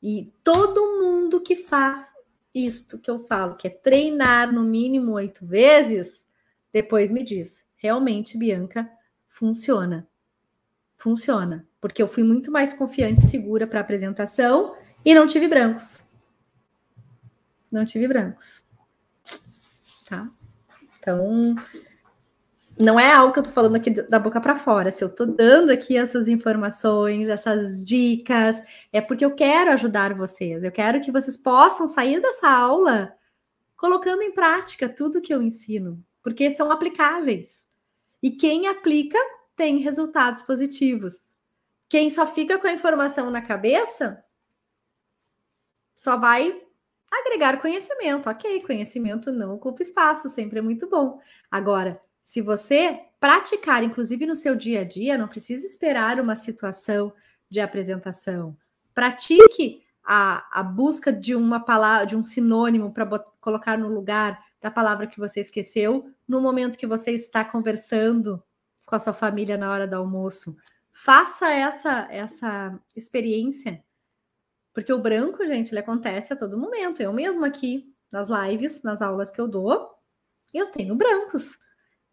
E 0.02 0.32
todo 0.44 1.02
mundo 1.02 1.42
que 1.42 1.56
faz 1.56 2.14
isto 2.54 3.00
que 3.00 3.10
eu 3.10 3.20
falo, 3.20 3.56
que 3.56 3.68
é 3.68 3.70
treinar 3.70 4.52
no 4.52 4.64
mínimo 4.64 5.14
oito 5.14 5.46
vezes, 5.46 6.28
depois 6.72 7.12
me 7.12 7.24
diz, 7.24 7.66
realmente, 7.76 8.38
Bianca, 8.38 8.90
funciona. 9.28 10.08
Funciona. 10.96 11.68
Porque 11.80 12.02
eu 12.02 12.08
fui 12.08 12.24
muito 12.24 12.52
mais 12.52 12.74
confiante 12.74 13.22
e 13.22 13.26
segura 13.26 13.66
para 13.66 13.80
a 13.80 13.82
apresentação 13.82 14.76
e 15.04 15.16
não 15.16 15.26
tive 15.26 15.48
brancos. 15.48 16.10
Não 17.72 17.86
tive 17.86 18.08
brancos. 18.08 18.66
Tá? 20.08 20.30
Então, 21.00 21.56
não 22.82 23.00
é 23.00 23.12
algo 23.14 23.34
que 23.34 23.40
eu 23.40 23.44
tô 23.44 23.52
falando 23.52 23.76
aqui 23.76 23.90
da 23.90 24.20
boca 24.20 24.42
para 24.42 24.56
fora. 24.56 24.92
Se 24.92 25.04
eu 25.04 25.14
tô 25.14 25.26
dando 25.26 25.72
aqui 25.72 25.98
essas 25.98 26.28
informações, 26.28 27.28
essas 27.30 27.86
dicas, 27.86 28.62
é 28.92 29.00
porque 29.00 29.24
eu 29.24 29.36
quero 29.36 29.72
ajudar 29.72 30.14
vocês. 30.14 30.64
Eu 30.64 30.72
quero 30.72 31.00
que 31.02 31.12
vocês 31.12 31.38
possam 31.38 31.88
sair 31.88 32.20
dessa 32.22 32.50
aula 32.50 33.16
colocando 33.78 34.22
em 34.22 34.32
prática 34.32 34.90
tudo 34.90 35.22
que 35.22 35.34
eu 35.34 35.42
ensino, 35.42 36.04
porque 36.24 36.52
são 36.52 36.72
aplicáveis. 36.72 37.68
E 38.22 38.32
quem 38.32 38.68
aplica 38.68 39.18
tem 39.56 39.78
resultados 39.78 40.42
positivos. 40.42 41.14
Quem 41.90 42.10
só 42.10 42.26
fica 42.26 42.58
com 42.58 42.68
a 42.68 42.74
informação 42.74 43.30
na 43.30 43.42
cabeça 43.42 44.24
só 45.94 46.18
vai 46.18 46.62
agregar 47.12 47.62
conhecimento. 47.62 48.30
Ok, 48.30 48.62
conhecimento 48.62 49.32
não 49.32 49.56
ocupa 49.56 49.82
espaço, 49.82 50.30
sempre 50.30 50.60
é 50.60 50.62
muito 50.62 50.90
bom. 50.90 51.20
Agora, 51.50 52.02
se 52.22 52.42
você 52.42 53.00
praticar, 53.20 53.84
inclusive 53.84 54.26
no 54.26 54.36
seu 54.36 54.56
dia 54.56 54.82
a 54.82 54.84
dia, 54.84 55.18
não 55.18 55.28
precisa 55.28 55.66
esperar 55.66 56.20
uma 56.20 56.36
situação 56.36 57.14
de 57.50 57.60
apresentação. 57.60 58.56
Pratique 58.94 59.84
a, 60.04 60.60
a 60.60 60.64
busca 60.64 61.12
de 61.12 61.36
uma 61.36 61.60
palavra, 61.60 62.08
de 62.08 62.16
um 62.16 62.24
sinônimo 62.24 62.92
para 62.94 63.06
colocar 63.40 63.78
no 63.78 63.88
lugar 63.88 64.44
da 64.60 64.70
palavra 64.70 65.08
que 65.08 65.20
você 65.20 65.40
esqueceu 65.40 66.12
no 66.28 66.40
momento 66.40 66.78
que 66.78 66.88
você 66.88 67.12
está 67.12 67.44
conversando 67.44 68.42
com 68.86 68.96
a 68.96 69.00
sua 69.00 69.14
família 69.14 69.58
na 69.58 69.72
hora 69.72 69.88
do 69.88 69.96
almoço. 69.96 70.56
Faça 70.92 71.52
essa 71.52 72.08
essa 72.12 72.80
experiência 72.96 73.84
porque 74.74 74.92
o 74.92 75.00
branco, 75.00 75.46
gente, 75.46 75.72
ele 75.72 75.80
acontece 75.80 76.34
a 76.34 76.36
todo 76.36 76.58
momento. 76.58 77.02
Eu 77.02 77.12
mesmo 77.12 77.44
aqui, 77.44 77.94
nas 78.12 78.30
lives, 78.30 78.84
nas 78.84 79.02
aulas 79.02 79.30
que 79.30 79.40
eu 79.40 79.48
dou, 79.48 79.90
eu 80.54 80.68
tenho 80.68 80.96
brancos. 80.96 81.58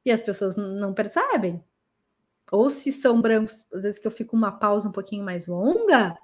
E 0.09 0.11
as 0.11 0.23
pessoas 0.23 0.57
não 0.57 0.95
percebem. 0.95 1.63
Ou 2.51 2.71
se 2.71 2.91
são 2.91 3.21
brancos, 3.21 3.71
às 3.71 3.83
vezes 3.83 3.99
que 3.99 4.07
eu 4.07 4.11
fico 4.11 4.35
uma 4.35 4.51
pausa 4.51 4.89
um 4.89 4.93
pouquinho 4.93 5.23
mais 5.23 5.47
longa, 5.47 6.17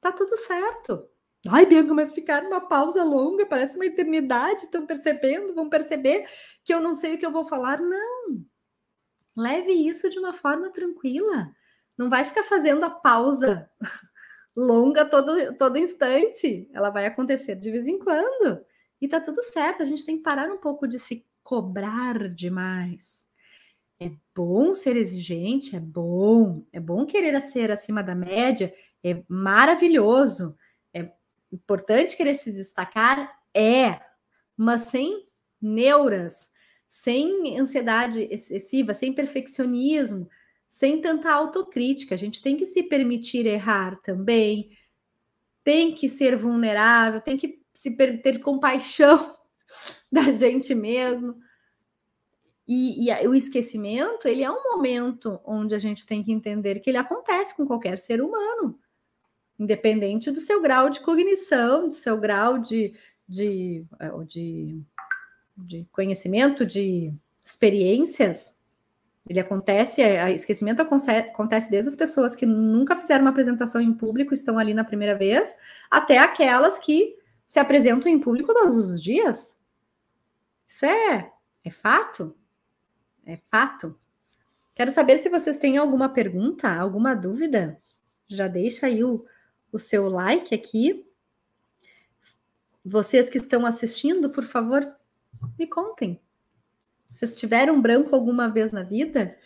tá 0.00 0.10
tudo 0.10 0.34
certo. 0.34 1.06
Ai, 1.46 1.66
Bianca, 1.66 1.92
mas 1.92 2.10
ficar 2.10 2.42
uma 2.42 2.66
pausa 2.66 3.04
longa 3.04 3.44
parece 3.44 3.76
uma 3.76 3.84
eternidade. 3.84 4.64
Estão 4.64 4.86
percebendo? 4.86 5.54
Vão 5.54 5.68
perceber 5.68 6.26
que 6.64 6.72
eu 6.72 6.80
não 6.80 6.94
sei 6.94 7.16
o 7.16 7.18
que 7.18 7.26
eu 7.26 7.30
vou 7.30 7.44
falar? 7.44 7.82
Não. 7.82 8.42
Leve 9.36 9.72
isso 9.72 10.08
de 10.08 10.18
uma 10.18 10.32
forma 10.32 10.72
tranquila. 10.72 11.50
Não 11.98 12.08
vai 12.08 12.24
ficar 12.24 12.44
fazendo 12.44 12.82
a 12.82 12.90
pausa 12.90 13.70
longa 14.56 15.04
todo, 15.04 15.54
todo 15.58 15.76
instante. 15.76 16.66
Ela 16.72 16.88
vai 16.88 17.04
acontecer 17.04 17.56
de 17.56 17.70
vez 17.70 17.86
em 17.86 17.98
quando. 17.98 18.64
E 18.98 19.06
tá 19.06 19.20
tudo 19.20 19.42
certo. 19.42 19.82
A 19.82 19.84
gente 19.86 20.06
tem 20.06 20.16
que 20.16 20.22
parar 20.22 20.50
um 20.50 20.56
pouco 20.56 20.88
de 20.88 20.98
se 20.98 21.28
cobrar 21.48 22.28
demais. 22.28 23.26
É 23.98 24.10
bom 24.34 24.74
ser 24.74 24.96
exigente, 24.96 25.74
é 25.74 25.80
bom. 25.80 26.62
É 26.70 26.78
bom 26.78 27.06
querer 27.06 27.40
ser 27.40 27.70
acima 27.70 28.02
da 28.02 28.14
média, 28.14 28.70
é 29.02 29.22
maravilhoso. 29.26 30.54
É 30.92 31.10
importante 31.50 32.18
querer 32.18 32.34
se 32.34 32.52
destacar, 32.52 33.32
é. 33.54 33.98
Mas 34.54 34.82
sem 34.82 35.26
neuras, 35.58 36.50
sem 36.86 37.58
ansiedade 37.58 38.28
excessiva, 38.30 38.92
sem 38.92 39.14
perfeccionismo, 39.14 40.28
sem 40.68 41.00
tanta 41.00 41.32
autocrítica. 41.32 42.14
A 42.14 42.18
gente 42.18 42.42
tem 42.42 42.58
que 42.58 42.66
se 42.66 42.82
permitir 42.82 43.46
errar 43.46 43.98
também, 44.02 44.76
tem 45.64 45.94
que 45.94 46.10
ser 46.10 46.36
vulnerável, 46.36 47.22
tem 47.22 47.38
que 47.38 47.62
se 47.72 47.96
ter 47.96 48.38
compaixão 48.40 49.37
da 50.10 50.30
gente 50.32 50.74
mesmo. 50.74 51.36
E, 52.66 53.08
e, 53.08 53.26
o 53.26 53.34
esquecimento, 53.34 54.28
ele 54.28 54.42
é 54.42 54.50
um 54.50 54.62
momento 54.62 55.40
onde 55.44 55.74
a 55.74 55.78
gente 55.78 56.04
tem 56.04 56.22
que 56.22 56.32
entender 56.32 56.80
que 56.80 56.90
ele 56.90 56.98
acontece 56.98 57.56
com 57.56 57.66
qualquer 57.66 57.96
ser 57.96 58.20
humano, 58.20 58.78
independente 59.58 60.30
do 60.30 60.40
seu 60.40 60.60
grau 60.60 60.90
de 60.90 61.00
cognição, 61.00 61.88
do 61.88 61.94
seu 61.94 62.18
grau 62.18 62.58
de, 62.58 62.94
de, 63.26 63.86
é, 63.98 64.10
de, 64.24 64.82
de 65.56 65.86
conhecimento, 65.90 66.66
de 66.66 67.10
experiências. 67.42 68.58
Ele 69.26 69.40
acontece, 69.40 70.02
é, 70.02 70.30
esquecimento 70.32 70.80
acontece 70.80 71.70
desde 71.70 71.88
as 71.88 71.96
pessoas 71.96 72.36
que 72.36 72.44
nunca 72.44 72.96
fizeram 72.96 73.22
uma 73.22 73.30
apresentação 73.30 73.80
em 73.80 73.94
público, 73.94 74.34
estão 74.34 74.58
ali 74.58 74.74
na 74.74 74.84
primeira 74.84 75.16
vez, 75.16 75.56
até 75.90 76.18
aquelas 76.18 76.78
que 76.78 77.16
se 77.46 77.58
apresentam 77.58 78.12
em 78.12 78.18
público 78.18 78.52
todos 78.52 78.76
os 78.76 79.02
dias. 79.02 79.57
Isso 80.68 80.84
é, 80.84 81.32
é 81.64 81.70
fato? 81.70 82.36
É 83.24 83.38
fato. 83.50 83.98
Quero 84.74 84.90
saber 84.90 85.18
se 85.18 85.28
vocês 85.28 85.56
têm 85.56 85.78
alguma 85.78 86.10
pergunta, 86.10 86.70
alguma 86.70 87.14
dúvida. 87.14 87.80
Já 88.28 88.46
deixa 88.46 88.86
aí 88.86 89.02
o, 89.02 89.24
o 89.72 89.78
seu 89.78 90.08
like 90.08 90.54
aqui. 90.54 91.04
Vocês 92.84 93.28
que 93.28 93.38
estão 93.38 93.66
assistindo, 93.66 94.30
por 94.30 94.44
favor, 94.44 94.94
me 95.58 95.66
contem. 95.66 96.20
Vocês 97.10 97.38
tiveram 97.38 97.80
branco 97.80 98.14
alguma 98.14 98.48
vez 98.48 98.70
na 98.70 98.82
vida? 98.82 99.36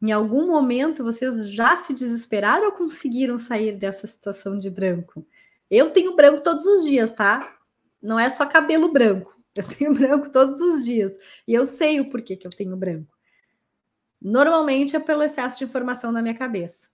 Em 0.00 0.12
algum 0.12 0.46
momento 0.46 1.02
vocês 1.02 1.50
já 1.50 1.74
se 1.76 1.92
desesperaram 1.92 2.66
ou 2.66 2.72
conseguiram 2.72 3.36
sair 3.36 3.72
dessa 3.72 4.06
situação 4.06 4.58
de 4.58 4.70
branco? 4.70 5.26
Eu 5.68 5.90
tenho 5.90 6.14
branco 6.14 6.42
todos 6.42 6.64
os 6.64 6.84
dias, 6.84 7.12
tá? 7.12 7.58
Não 8.00 8.18
é 8.18 8.30
só 8.30 8.46
cabelo 8.46 8.92
branco. 8.92 9.35
Eu 9.56 9.68
tenho 9.68 9.92
branco 9.94 10.30
todos 10.30 10.60
os 10.60 10.84
dias. 10.84 11.12
E 11.46 11.54
eu 11.54 11.66
sei 11.66 12.00
o 12.00 12.10
porquê 12.10 12.36
que 12.36 12.46
eu 12.46 12.50
tenho 12.50 12.76
branco. 12.76 13.16
Normalmente 14.20 14.96
é 14.96 15.00
pelo 15.00 15.22
excesso 15.22 15.58
de 15.58 15.64
informação 15.64 16.10
na 16.10 16.22
minha 16.22 16.34
cabeça. 16.34 16.88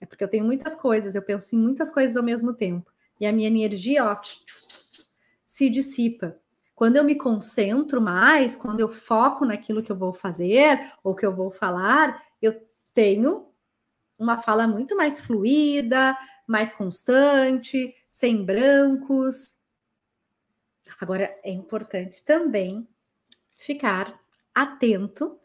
É 0.00 0.06
porque 0.06 0.24
eu 0.24 0.28
tenho 0.28 0.44
muitas 0.44 0.74
coisas, 0.74 1.14
eu 1.14 1.22
penso 1.22 1.54
em 1.54 1.58
muitas 1.58 1.90
coisas 1.90 2.16
ao 2.16 2.22
mesmo 2.22 2.54
tempo. 2.54 2.90
E 3.18 3.26
a 3.26 3.32
minha 3.32 3.48
energia, 3.48 4.04
ó, 4.04 4.18
se 5.46 5.68
dissipa. 5.68 6.38
Quando 6.74 6.96
eu 6.96 7.04
me 7.04 7.14
concentro 7.14 8.00
mais, 8.00 8.56
quando 8.56 8.80
eu 8.80 8.88
foco 8.88 9.44
naquilo 9.44 9.82
que 9.82 9.92
eu 9.92 9.96
vou 9.96 10.14
fazer 10.14 10.92
ou 11.04 11.14
que 11.14 11.26
eu 11.26 11.34
vou 11.34 11.50
falar, 11.50 12.22
eu 12.40 12.66
tenho 12.94 13.46
uma 14.18 14.38
fala 14.38 14.66
muito 14.66 14.96
mais 14.96 15.20
fluida, 15.20 16.16
mais 16.46 16.72
constante, 16.72 17.94
sem 18.10 18.42
brancos. 18.44 19.59
Agora 21.00 21.34
é 21.42 21.50
importante 21.50 22.22
também 22.24 22.86
ficar 23.56 24.20
atento, 24.54 25.40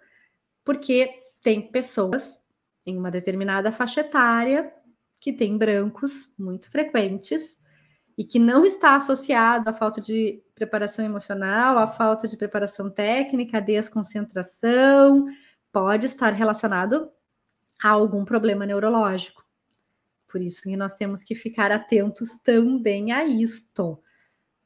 porque 0.64 1.24
tem 1.42 1.72
pessoas 1.72 2.44
em 2.86 2.98
uma 2.98 3.10
determinada 3.10 3.72
faixa 3.72 4.02
etária 4.02 4.74
que 5.20 5.32
têm 5.32 5.58
brancos 5.58 6.30
muito 6.38 6.70
frequentes 6.70 7.58
e 8.18 8.24
que 8.24 8.38
não 8.38 8.66
está 8.66 8.96
associado 8.96 9.70
à 9.70 9.74
falta 9.74 10.02
de 10.02 10.44
preparação 10.54 11.06
emocional, 11.06 11.78
à 11.78 11.88
falta 11.88 12.28
de 12.28 12.38
preparação 12.38 12.90
técnica, 12.90 13.58
à 13.58 13.62
desconcentração, 13.62 15.26
pode 15.72 16.06
estar 16.06 16.32
relacionado 16.32 17.10
a 17.82 17.90
algum 17.90 18.24
problema 18.24 18.66
neurológico. 18.66 19.46
Por 20.28 20.42
isso 20.42 20.64
que 20.64 20.76
nós 20.76 20.94
temos 20.94 21.24
que 21.24 21.36
ficar 21.36 21.72
atentos 21.72 22.38
também 22.44 23.12
a 23.12 23.26
isto, 23.26 24.02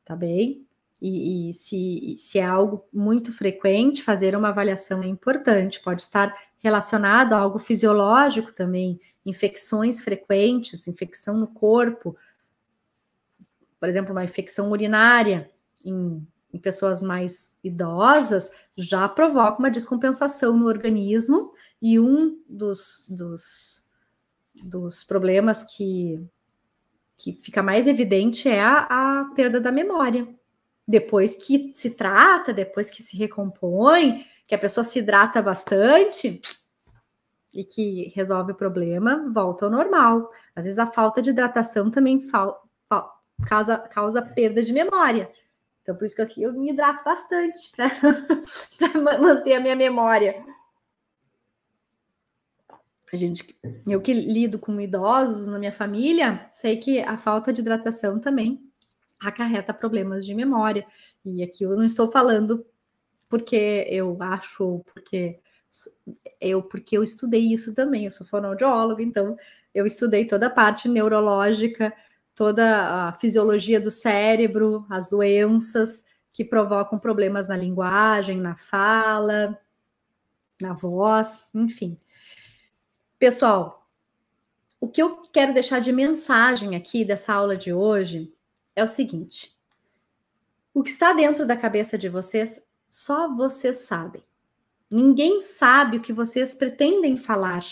tá 0.04 0.16
bem? 0.16 0.69
E, 1.02 1.50
e 1.50 1.54
se, 1.54 2.16
se 2.18 2.40
é 2.40 2.46
algo 2.46 2.86
muito 2.92 3.32
frequente, 3.32 4.04
fazer 4.04 4.36
uma 4.36 4.50
avaliação 4.50 5.02
é 5.02 5.08
importante, 5.08 5.82
pode 5.82 6.02
estar 6.02 6.36
relacionado 6.60 7.34
a 7.34 7.38
algo 7.38 7.58
fisiológico 7.58 8.54
também, 8.54 9.00
infecções 9.26 10.02
frequentes, 10.02 10.88
infecção 10.88 11.38
no 11.38 11.48
corpo, 11.48 12.16
por 13.80 13.88
exemplo, 13.88 14.12
uma 14.12 14.24
infecção 14.26 14.70
urinária 14.72 15.50
em, 15.86 16.28
em 16.54 16.60
pessoas 16.60 17.02
mais 17.02 17.58
idosas, 17.64 18.52
já 18.76 19.08
provoca 19.08 19.60
uma 19.60 19.72
descompensação 19.72 20.58
no 20.58 20.68
organismo 20.68 21.54
E 21.82 21.98
um 22.00 22.42
dos, 22.48 23.08
dos, 23.10 23.86
dos 24.62 25.04
problemas 25.06 25.64
que, 25.64 26.20
que 27.18 27.34
fica 27.34 27.64
mais 27.64 27.88
evidente 27.88 28.50
é 28.50 28.62
a, 28.62 29.22
a 29.22 29.26
perda 29.34 29.62
da 29.62 29.72
memória. 29.72 30.28
Depois 30.90 31.36
que 31.36 31.72
se 31.76 31.92
trata, 31.92 32.52
depois 32.52 32.90
que 32.90 33.04
se 33.04 33.16
recompõe, 33.16 34.26
que 34.48 34.56
a 34.56 34.58
pessoa 34.58 34.84
se 34.84 34.98
hidrata 34.98 35.40
bastante 35.40 36.42
e 37.54 37.64
que 37.64 38.12
resolve 38.16 38.54
o 38.54 38.56
problema, 38.56 39.30
volta 39.32 39.66
ao 39.66 39.72
normal. 39.72 40.32
Às 40.56 40.66
vezes 40.66 40.80
a 40.80 40.88
falta 40.88 41.22
de 41.22 41.30
hidratação 41.30 41.92
também 41.92 42.28
causa, 43.48 43.78
causa 43.78 44.20
perda 44.20 44.64
de 44.64 44.74
memória. 44.74 45.32
Então, 45.84 45.96
por 45.96 46.06
isso 46.06 46.16
que 46.16 46.24
aqui 46.24 46.42
eu 46.42 46.54
me 46.54 46.72
hidrato 46.72 47.04
bastante 47.04 47.72
para 47.76 47.92
manter 49.20 49.54
a 49.54 49.60
minha 49.60 49.76
memória. 49.76 50.44
A 53.14 53.16
gente, 53.16 53.56
eu 53.88 54.02
que 54.02 54.12
lido 54.12 54.58
com 54.58 54.82
idosos 54.82 55.48
na 55.48 55.60
minha 55.60 55.72
família, 55.72 56.48
sei 56.50 56.78
que 56.78 57.00
a 57.00 57.16
falta 57.16 57.54
de 57.54 57.62
hidratação 57.62 58.20
também 58.20 58.69
acarreta 59.20 59.74
problemas 59.74 60.26
de 60.26 60.34
memória. 60.34 60.86
E 61.26 61.44
aqui 61.44 61.64
eu 61.64 61.76
não 61.76 61.84
estou 61.84 62.12
falando 62.12 62.66
porque 63.28 63.86
eu 63.90 64.18
acho, 64.22 64.84
porque 64.94 65.40
eu 66.42 66.64
porque 66.64 66.98
eu 66.98 67.04
estudei 67.04 67.54
isso 67.54 67.74
também. 67.74 68.06
Eu 68.06 68.12
sou 68.12 68.26
fonoaudióloga, 68.26 69.04
então 69.04 69.38
eu 69.74 69.86
estudei 69.86 70.26
toda 70.26 70.48
a 70.48 70.50
parte 70.50 70.88
neurológica 70.88 71.94
toda 72.40 73.10
a 73.10 73.12
fisiologia 73.18 73.82
do 73.82 73.92
cérebro, 73.92 74.86
as 74.90 75.10
doenças 75.10 76.06
que 76.32 76.46
provocam 76.46 76.98
problemas 76.98 77.50
na 77.50 77.58
linguagem, 77.58 78.40
na 78.40 78.56
fala, 78.56 79.60
na 80.62 80.72
voz, 80.72 81.44
enfim. 81.54 82.00
Pessoal, 83.20 83.86
o 84.80 84.88
que 84.88 85.02
eu 85.02 85.24
quero 85.34 85.54
deixar 85.54 85.82
de 85.82 85.92
mensagem 85.92 86.78
aqui 86.78 87.04
dessa 87.04 87.34
aula 87.34 87.58
de 87.58 87.74
hoje 87.74 88.34
é 88.80 88.84
o 88.84 88.88
seguinte: 88.88 89.56
o 90.74 90.82
que 90.82 90.90
está 90.90 91.14
dentro 91.14 91.46
da 91.46 91.58
cabeça 91.58 91.98
de 91.98 92.10
vocês, 92.10 92.68
só 92.90 93.34
vocês 93.34 93.78
sabem. 93.78 94.24
Ninguém 94.90 95.42
sabe 95.42 95.98
o 95.98 96.02
que 96.02 96.12
vocês 96.12 96.56
pretendem 96.56 97.16
falar. 97.16 97.64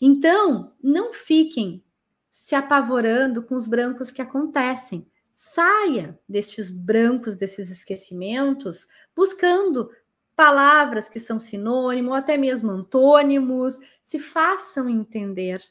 Então, 0.00 0.72
não 0.82 1.12
fiquem 1.12 1.84
se 2.30 2.54
apavorando 2.54 3.42
com 3.42 3.54
os 3.54 3.66
brancos 3.66 4.10
que 4.10 4.22
acontecem. 4.22 5.06
Saia 5.30 6.18
destes 6.28 6.70
brancos, 6.70 7.36
desses 7.36 7.70
esquecimentos, 7.70 8.86
buscando 9.14 9.90
palavras 10.34 11.08
que 11.08 11.20
são 11.20 11.38
sinônimo, 11.38 12.10
ou 12.10 12.14
até 12.14 12.36
mesmo 12.36 12.70
antônimos, 12.70 13.78
se 14.02 14.18
façam 14.18 14.88
entender. 14.88 15.62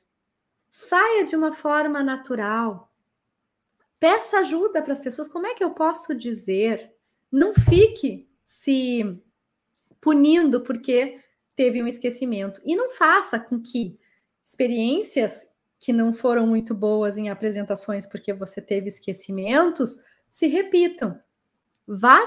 Saia 0.70 1.24
de 1.24 1.36
uma 1.36 1.54
forma 1.54 2.04
natural. 2.04 2.87
Peça 4.00 4.40
ajuda 4.40 4.82
para 4.82 4.94
as 4.94 5.00
pessoas. 5.00 5.28
Como 5.28 5.48
é 5.48 5.54
que 5.54 5.64
eu 5.64 5.72
posso 5.72 6.16
dizer? 6.16 6.94
Não 7.32 7.54
fique 7.54 8.30
se 8.46 9.20
punindo 10.00 10.62
porque 10.62 11.20
teve 11.56 11.82
um 11.82 11.88
esquecimento. 11.88 12.62
E 12.64 12.76
não 12.76 12.92
faça 12.92 13.40
com 13.40 13.60
que 13.60 14.00
experiências 14.44 15.50
que 15.80 15.92
não 15.92 16.14
foram 16.14 16.48
muito 16.48 16.74
boas 16.74 17.18
em 17.18 17.30
apresentações 17.30 18.06
porque 18.06 18.34
você 18.34 18.62
teve 18.62 18.88
esquecimentos, 18.88 20.04
se 20.30 20.48
repitam. 20.48 21.20
Vá, 21.86 22.22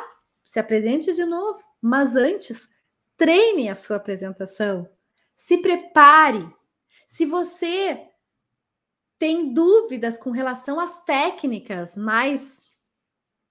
se 0.44 0.58
apresente 0.58 1.14
de 1.14 1.24
novo, 1.24 1.62
mas 1.80 2.16
antes, 2.16 2.68
treine 3.16 3.68
a 3.68 3.74
sua 3.74 3.96
apresentação. 3.96 4.88
Se 5.34 5.58
prepare. 5.58 6.48
Se 7.06 7.24
você 7.24 8.09
tem 9.20 9.52
dúvidas 9.52 10.16
com 10.16 10.30
relação 10.30 10.80
às 10.80 11.04
técnicas 11.04 11.94
mais 11.94 12.70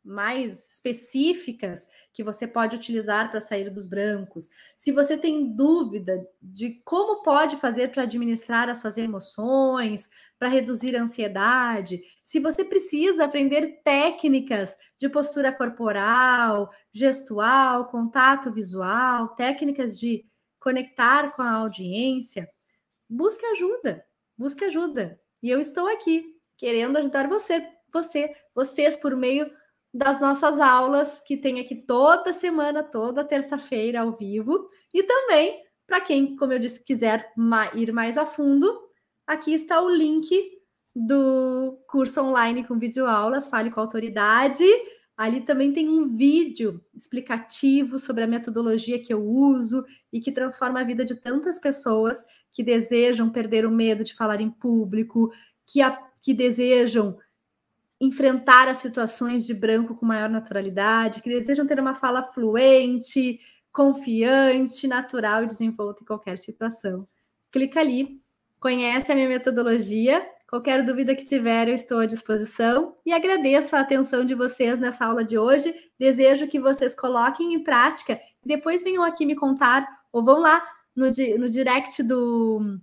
mais 0.04 0.74
específicas 0.74 1.88
que 2.12 2.24
você 2.24 2.48
pode 2.48 2.76
utilizar 2.76 3.30
para 3.30 3.42
sair 3.42 3.70
dos 3.70 3.86
brancos. 3.86 4.50
Se 4.76 4.92
você 4.92 5.16
tem 5.16 5.54
dúvida 5.54 6.26
de 6.42 6.82
como 6.84 7.22
pode 7.22 7.58
fazer 7.58 7.92
para 7.92 8.04
administrar 8.04 8.70
as 8.70 8.80
suas 8.80 8.98
emoções, 8.98 10.10
para 10.40 10.48
reduzir 10.48 10.96
a 10.96 11.04
ansiedade, 11.04 12.02
se 12.24 12.40
você 12.40 12.66
precisa 12.66 13.26
aprender 13.26 13.84
técnicas 13.84 14.76
de 14.98 15.08
postura 15.10 15.52
corporal, 15.52 16.72
gestual, 16.92 17.90
contato 17.90 18.52
visual, 18.52 19.36
técnicas 19.36 20.00
de 20.00 20.26
conectar 20.60 21.36
com 21.36 21.44
a 21.44 21.52
audiência, 21.52 22.50
busque 23.08 23.46
ajuda, 23.46 24.04
busque 24.36 24.66
ajuda. 24.66 25.20
E 25.42 25.50
eu 25.50 25.60
estou 25.60 25.88
aqui 25.88 26.26
querendo 26.58 26.98
ajudar 26.98 27.28
você, 27.28 27.66
você, 27.92 28.36
vocês 28.54 28.96
por 28.96 29.16
meio 29.16 29.50
das 29.94 30.20
nossas 30.20 30.60
aulas 30.60 31.22
que 31.22 31.38
tem 31.38 31.60
aqui 31.60 31.76
toda 31.76 32.34
semana, 32.34 32.84
toda 32.84 33.24
terça-feira 33.24 34.02
ao 34.02 34.12
vivo, 34.12 34.68
e 34.94 35.02
também 35.04 35.64
para 35.88 36.02
quem, 36.02 36.36
como 36.36 36.54
eu 36.54 36.60
disse, 36.60 36.86
quiser 36.86 37.34
ir 37.74 37.92
mais 37.92 38.16
a 38.16 38.26
fundo, 38.26 38.80
aqui 39.26 39.54
está 39.54 39.82
o 39.82 39.90
link 39.90 40.30
do 40.96 41.80
curso 41.88 42.22
online 42.22 42.64
com 42.64 42.78
videoaulas, 42.78 43.48
Fale 43.48 43.72
com 43.72 43.80
Autoridade. 43.80 44.64
Ali 45.18 45.42
também 45.42 45.74
tem 45.74 45.90
um 45.90 46.08
vídeo 46.08 46.80
explicativo 46.94 47.98
sobre 47.98 48.24
a 48.24 48.28
metodologia 48.28 49.02
que 49.02 49.14
eu 49.14 49.22
uso 49.26 49.84
e 50.14 50.22
que 50.22 50.32
transforma 50.32 50.80
a 50.80 50.84
vida 50.84 51.04
de 51.04 51.16
tantas 51.16 51.60
pessoas 51.60 52.24
que 52.52 52.64
desejam 52.64 53.30
perder 53.30 53.66
o 53.66 53.72
medo 53.72 54.04
de 54.04 54.14
falar 54.14 54.42
em 54.42 54.50
público, 54.50 55.32
que, 55.66 55.82
a, 55.82 55.92
que 56.22 56.34
desejam 56.34 57.18
enfrentar 58.00 58.68
as 58.68 58.78
situações 58.78 59.46
de 59.46 59.54
branco 59.54 59.96
com 59.96 60.06
maior 60.06 60.30
naturalidade, 60.30 61.22
que 61.22 61.30
desejam 61.30 61.68
ter 61.68 61.80
uma 61.80 61.96
fala 61.96 62.24
fluente, 62.24 63.40
confiante, 63.72 64.88
natural 64.88 65.44
e 65.44 65.48
desenvolta 65.48 66.04
em 66.04 66.06
qualquer 66.06 66.38
situação. 66.38 67.08
Clica 67.52 67.80
ali, 67.80 68.22
conhece 68.60 69.12
a 69.12 69.16
minha 69.16 69.28
metodologia. 69.28 70.26
Qualquer 70.48 70.84
dúvida 70.84 71.16
que 71.16 71.24
tiver, 71.24 71.68
eu 71.68 71.76
estou 71.76 72.00
à 72.00 72.06
disposição 72.06 72.96
e 73.06 73.14
agradeço 73.14 73.76
a 73.76 73.82
atenção 73.82 74.26
de 74.26 74.34
vocês 74.34 74.80
nessa 74.80 75.06
aula 75.06 75.24
de 75.24 75.38
hoje. 75.38 75.74
Desejo 75.98 76.48
que 76.48 76.60
vocês 76.60 76.96
coloquem 76.96 77.54
em 77.54 77.64
prática, 77.64 78.20
depois 78.44 78.82
venham 78.82 79.04
aqui 79.04 79.26
me 79.26 79.36
contar 79.36 79.88
ou 80.12 80.24
vão 80.24 80.40
lá 80.40 80.64
no, 81.00 81.40
no 81.40 81.50
direct 81.50 82.04
do, 82.04 82.80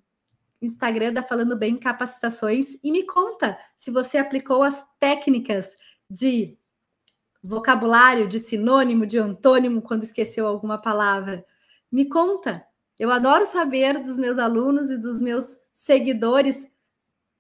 Instagram 0.61 1.13
da 1.13 1.23
Falando 1.23 1.57
Bem 1.57 1.77
Capacitações 1.77 2.77
e 2.83 2.91
me 2.91 3.05
conta 3.05 3.59
se 3.77 3.91
você 3.91 4.19
aplicou 4.19 4.63
as 4.63 4.87
técnicas 4.99 5.77
de 6.09 6.57
vocabulário, 7.43 8.29
de 8.29 8.41
sinônimo, 8.41 9.07
de 9.07 9.19
antônimo 9.19 9.83
quando 9.83 10.03
esqueceu 10.03 10.47
alguma 10.47 10.79
palavra. 10.79 11.45
Me 11.93 12.09
conta. 12.09 12.65
Eu 12.99 13.11
adoro 13.11 13.47
saber 13.47 14.03
dos 14.03 14.17
meus 14.17 14.39
alunos 14.39 14.91
e 14.91 14.99
dos 14.99 15.21
meus 15.21 15.47
seguidores 15.73 16.75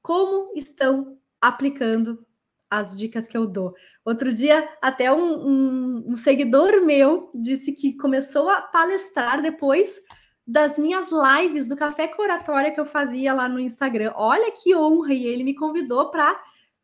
como 0.02 0.52
estão 0.54 1.18
aplicando 1.40 2.24
as 2.68 2.96
dicas 2.96 3.26
que 3.26 3.36
eu 3.36 3.46
dou. 3.46 3.74
Outro 4.04 4.32
dia, 4.32 4.68
até 4.82 5.12
um, 5.12 5.48
um, 5.48 6.04
um 6.12 6.16
seguidor 6.16 6.84
meu 6.84 7.30
disse 7.34 7.72
que 7.72 7.96
começou 7.96 8.48
a 8.48 8.60
palestrar 8.60 9.40
depois 9.40 10.00
das 10.46 10.78
minhas 10.78 11.10
lives 11.10 11.66
do 11.66 11.76
Café 11.76 12.06
com 12.08 12.22
Oratória 12.22 12.70
que 12.70 12.78
eu 12.78 12.86
fazia 12.86 13.34
lá 13.34 13.48
no 13.48 13.58
Instagram. 13.58 14.12
Olha 14.14 14.52
que 14.52 14.74
honra! 14.76 15.12
E 15.12 15.26
ele 15.26 15.42
me 15.42 15.54
convidou 15.54 16.10
para 16.10 16.40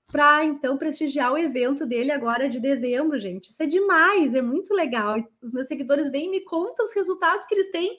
para 0.09 0.45
então 0.45 0.77
prestigiar 0.77 1.33
o 1.33 1.39
evento 1.39 1.87
dele 1.87 2.13
agora 2.13 2.47
de 2.47 2.61
dezembro, 2.61 3.19
gente. 3.19 3.47
Isso 3.47 3.63
é 3.63 3.67
demais, 3.67 4.35
é 4.35 4.43
muito 4.43 4.75
legal. 4.75 5.17
Os 5.41 5.55
meus 5.55 5.67
seguidores 5.67 6.11
vêm 6.11 6.27
e 6.27 6.31
me 6.31 6.41
contam 6.45 6.85
os 6.85 6.93
resultados 6.93 7.47
que 7.47 7.55
eles 7.55 7.71
têm 7.71 7.99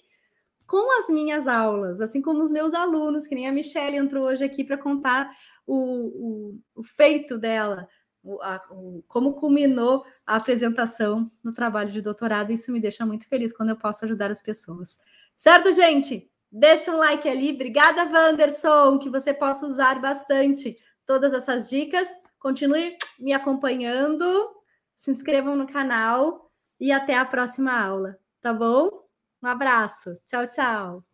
com 0.68 1.00
as 1.00 1.10
minhas 1.10 1.48
aulas, 1.48 2.00
assim 2.00 2.22
como 2.22 2.44
os 2.44 2.52
meus 2.52 2.76
alunos, 2.76 3.26
que 3.26 3.34
nem 3.34 3.48
a 3.48 3.52
Michelle 3.52 3.98
entrou 3.98 4.28
hoje 4.28 4.44
aqui 4.44 4.64
para 4.64 4.78
contar 4.78 5.36
o, 5.66 5.76
o, 5.76 6.60
o, 6.76 6.84
feito 6.84 7.38
dela, 7.38 7.88
o, 8.22 8.40
a, 8.44 8.60
como 9.08 9.34
culminou 9.34 10.06
a 10.24 10.36
apresentação 10.36 11.32
no 11.44 11.52
trabalho 11.52 11.92
de 11.92 12.02
doutorado. 12.02 12.52
Isso 12.52 12.72
me 12.72 12.80
deixa 12.80 13.06
muito 13.08 13.28
feliz 13.28 13.52
quando 13.52 13.70
eu 13.70 13.76
posso 13.76 14.06
ajudar 14.06 14.30
as 14.30 14.42
pessoas. 14.42 15.00
Certo, 15.38 15.72
gente? 15.72 16.30
Deixa 16.52 16.92
um 16.92 16.98
like 16.98 17.28
ali. 17.28 17.52
Obrigada, 17.52 18.06
Wanderson, 18.06 19.00
que 19.00 19.10
você 19.10 19.34
possa 19.34 19.66
usar 19.66 20.00
bastante 20.00 20.76
todas 21.06 21.34
essas 21.34 21.70
dicas. 21.70 22.08
Continue 22.40 22.96
me 23.20 23.34
acompanhando, 23.34 24.26
se 24.96 25.10
inscrevam 25.10 25.56
no 25.56 25.66
canal 25.66 26.52
e 26.80 26.92
até 26.92 27.16
a 27.18 27.26
próxima 27.26 27.74
aula, 27.74 28.20
tá 28.42 28.54
bom? 28.54 28.90
Um 29.42 29.48
abraço. 29.48 30.18
Tchau, 30.26 30.48
tchau. 30.48 31.13